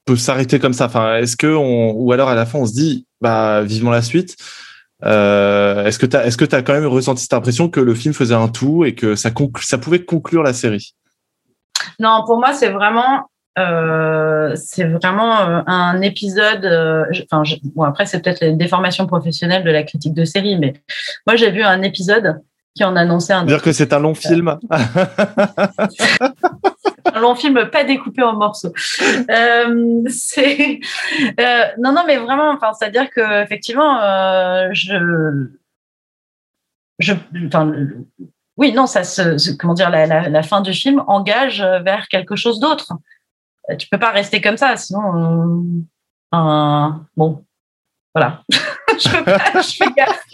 [0.05, 2.73] peut s'arrêter comme ça Enfin, est-ce que on, ou alors à la fin on se
[2.73, 4.35] dit, bah vivement la suite.
[5.03, 7.79] Euh, est-ce que tu as, est-ce que tu as quand même ressenti cette impression que
[7.79, 9.31] le film faisait un tout et que ça
[9.61, 10.93] ça pouvait conclure la série?
[11.99, 13.27] Non, pour moi c'est vraiment
[13.57, 16.65] euh, c'est vraiment euh, un épisode.
[17.31, 17.43] enfin,
[17.75, 20.73] bon, après c'est peut-être les déformations professionnelles de la critique de série, mais
[21.25, 22.41] moi j'ai vu un épisode
[22.75, 23.43] qui en annonçait un.
[23.45, 24.57] Dire que c'est un long film.
[27.05, 28.73] un long film pas découpé en morceaux.
[29.01, 30.03] Euh,
[30.39, 35.47] euh, non non mais vraiment c'est à dire que effectivement euh, je
[36.99, 37.13] je
[38.57, 42.93] oui non ça se comment dire la, fin du film engage vers quelque chose d'autre.
[43.77, 45.63] Tu peux pas rester comme ça sinon
[46.31, 47.43] un bon
[48.13, 50.25] voilà je, peux pas, je fais gaffe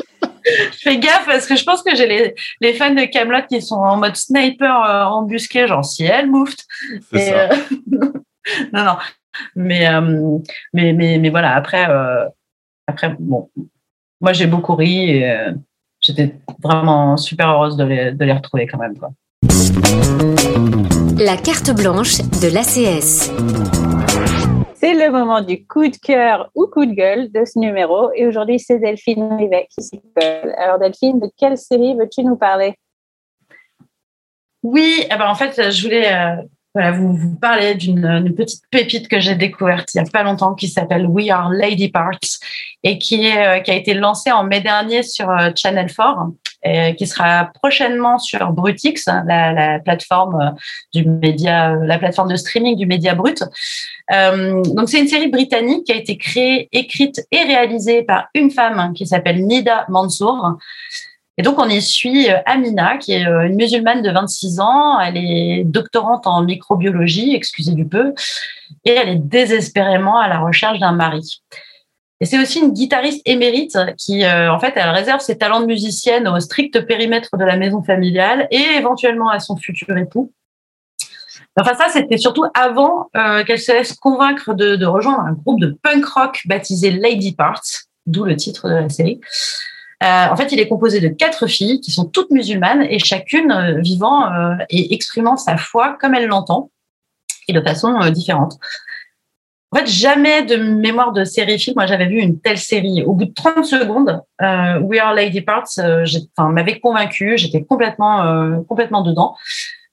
[0.72, 3.76] fais gaffe parce que je pense que j'ai les, les fans de Camelot qui sont
[3.76, 6.66] en mode sniper euh, embusqué, genre si elle moufte.
[7.14, 7.50] Euh,
[8.74, 8.98] non, non.
[9.56, 10.38] Mais, euh,
[10.74, 11.88] mais, mais, mais, voilà, après,
[12.88, 13.50] après bon,
[14.20, 15.38] moi j'ai beaucoup ri et
[16.02, 18.98] j'étais vraiment super heureuse de les, de les retrouver quand même.
[18.98, 19.12] Quoi.
[21.20, 23.32] La carte blanche de l'ACS.
[24.80, 28.12] C'est le moment du coup de cœur ou coup de gueule de ce numéro.
[28.14, 30.54] Et aujourd'hui, c'est Delphine Rivet qui s'y colle.
[30.56, 32.76] Alors, Delphine, de quelle série veux-tu nous parler?
[34.62, 36.44] Oui, eh ben, en fait, je voulais euh,
[36.78, 40.54] voilà, vous, vous parler d'une petite pépite que j'ai découverte il n'y a pas longtemps
[40.54, 42.20] qui s'appelle We Are Lady Parts
[42.84, 46.28] et euh, qui a été lancée en mai dernier sur euh, Channel 4
[46.64, 50.52] et qui sera prochainement sur Brutix, la, la plateforme euh,
[50.94, 53.44] du média, la plateforme de streaming du média brut.
[54.12, 58.94] Donc c'est une série britannique qui a été créée, écrite et réalisée par une femme
[58.94, 60.58] qui s'appelle Nida Mansour.
[61.38, 65.00] Et donc, on y suit euh, Amina, qui est une musulmane de 26 ans.
[65.00, 68.14] Elle est doctorante en microbiologie, excusez du peu,
[68.86, 71.42] et elle est désespérément à la recherche d'un mari.
[72.20, 75.68] Et c'est aussi une guitariste émérite qui, euh, en fait, elle réserve ses talents de
[75.68, 80.32] musicienne au strict périmètre de la maison familiale et éventuellement à son futur époux.
[81.60, 85.78] Enfin, ça, c'était surtout avant euh, qu'elle se laisse convaincre de, rejoindre un groupe de
[85.82, 89.20] punk rock baptisé Lady Parts, d'où le titre de la série.
[90.04, 93.52] Euh, en fait, il est composé de quatre filles qui sont toutes musulmanes et chacune
[93.52, 94.30] euh, vivant
[94.70, 96.72] et exprimant sa foi comme elle l'entend
[97.48, 98.60] et de façon différente.
[99.72, 103.04] En fait, jamais de mémoire de série film, moi j'avais vu une telle série.
[103.04, 106.06] Au bout de 30 secondes, euh, We Are Lady Parts euh,
[106.40, 109.36] m'avait convaincu, j'étais complètement, euh, complètement dedans.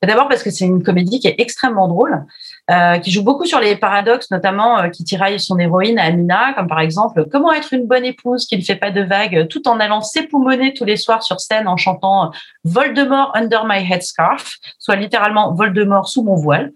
[0.00, 2.24] D'abord parce que c'est une comédie qui est extrêmement drôle,
[2.70, 6.66] euh, qui joue beaucoup sur les paradoxes, notamment euh, qui tiraille son héroïne Amina, comme
[6.66, 9.80] par exemple comment être une bonne épouse qui ne fait pas de vagues, tout en
[9.80, 12.30] allant s'époumoner tous les soirs sur scène en chantant
[12.64, 16.72] Voldemort under my headscarf, soit littéralement Voldemort sous mon voile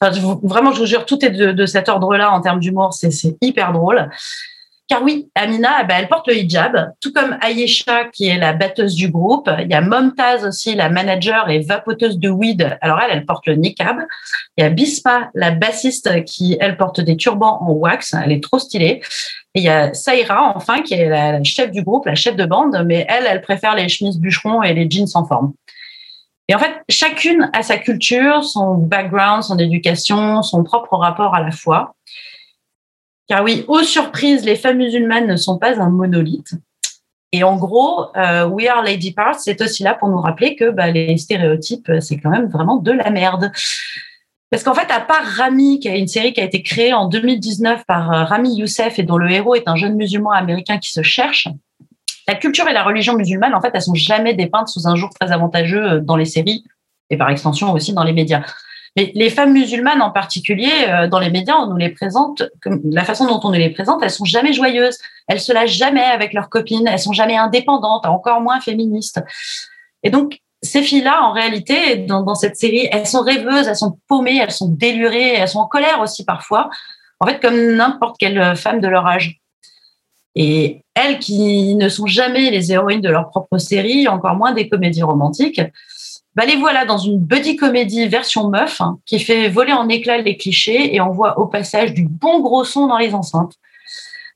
[0.00, 2.92] vraiment, je vous jure, tout est de, cet ordre-là en termes d'humour.
[2.92, 4.10] C'est hyper drôle.
[4.88, 8.52] Car oui, Amina, eh ben, elle porte le hijab, tout comme Ayesha, qui est la
[8.52, 9.50] batteuse du groupe.
[9.58, 12.78] Il y a Momtaz aussi, la manager et vapoteuse de weed.
[12.80, 13.96] Alors elle, elle porte le niqab.
[14.56, 18.14] Il y a Bisma, la bassiste, qui, elle, porte des turbans en wax.
[18.14, 19.02] Elle est trop stylée.
[19.54, 22.44] Et il y a Saïra, enfin, qui est la chef du groupe, la chef de
[22.44, 25.52] bande, mais elle, elle préfère les chemises bûcherons et les jeans sans forme.
[26.48, 31.40] Et en fait, chacune a sa culture, son background, son éducation, son propre rapport à
[31.40, 31.96] la foi.
[33.28, 36.54] Car oui, aux surprises, les femmes musulmanes ne sont pas un monolithe.
[37.32, 40.70] Et en gros, euh, We Are Lady Parts, c'est aussi là pour nous rappeler que
[40.70, 43.50] bah, les stéréotypes, c'est quand même vraiment de la merde.
[44.50, 47.06] Parce qu'en fait, à part Rami, qui est une série qui a été créée en
[47.06, 50.92] 2019 par euh, Rami Youssef et dont le héros est un jeune musulman américain qui
[50.92, 51.48] se cherche,
[52.28, 55.10] la culture et la religion musulmane, en fait, elles sont jamais dépeintes sous un jour
[55.10, 56.64] très avantageux euh, dans les séries
[57.10, 58.44] et par extension aussi dans les médias.
[58.96, 62.42] Mais les femmes musulmanes en particulier, euh, dans les médias, on nous les présente,
[62.84, 66.02] la façon dont on nous les présente, elles sont jamais joyeuses, elles se lâchent jamais
[66.02, 69.20] avec leurs copines, elles sont jamais indépendantes, encore moins féministes.
[70.02, 73.98] Et donc, ces filles-là, en réalité, dans, dans, cette série, elles sont rêveuses, elles sont
[74.08, 76.70] paumées, elles sont délurées, elles sont en colère aussi parfois,
[77.20, 79.40] en fait, comme n'importe quelle femme de leur âge.
[80.34, 84.68] Et elles qui ne sont jamais les héroïnes de leur propre série, encore moins des
[84.68, 85.60] comédies romantiques,
[86.36, 90.18] bah les voilà dans une buddy comédie version meuf hein, qui fait voler en éclats
[90.18, 93.54] les clichés et envoie au passage du bon gros son dans les enceintes.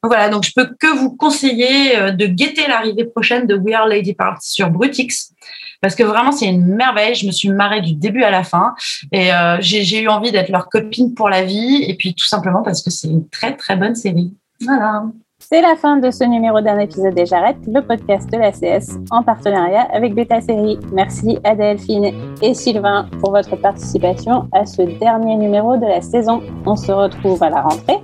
[0.02, 3.86] Voilà, donc je peux que vous conseiller euh, de guetter l'arrivée prochaine de We Are
[3.86, 5.34] Lady Parts sur Brutix
[5.82, 7.14] parce que vraiment c'est une merveille.
[7.14, 8.74] Je me suis marrée du début à la fin
[9.12, 12.62] et euh, j'ai eu envie d'être leur copine pour la vie et puis tout simplement
[12.62, 14.32] parce que c'est une très très bonne série.
[14.62, 15.04] Voilà.
[15.52, 19.00] C'est la fin de ce numéro d'un épisode des Jarrettes, le podcast de la CS
[19.10, 20.78] en partenariat avec Beta Série.
[20.92, 26.40] Merci à Delphine et Sylvain pour votre participation à ce dernier numéro de la saison.
[26.66, 27.98] On se retrouve à la rentrée.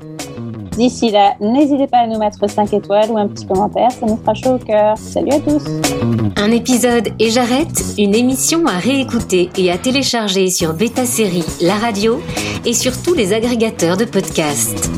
[0.72, 4.16] D'ici là, n'hésitez pas à nous mettre 5 étoiles ou un petit commentaire, ça nous
[4.16, 4.98] fera chaud au cœur.
[4.98, 5.64] Salut à tous
[6.38, 11.76] Un épisode et j'arrête, une émission à réécouter et à télécharger sur Beta Série, la
[11.76, 12.18] radio
[12.64, 14.90] et sur tous les agrégateurs de podcasts.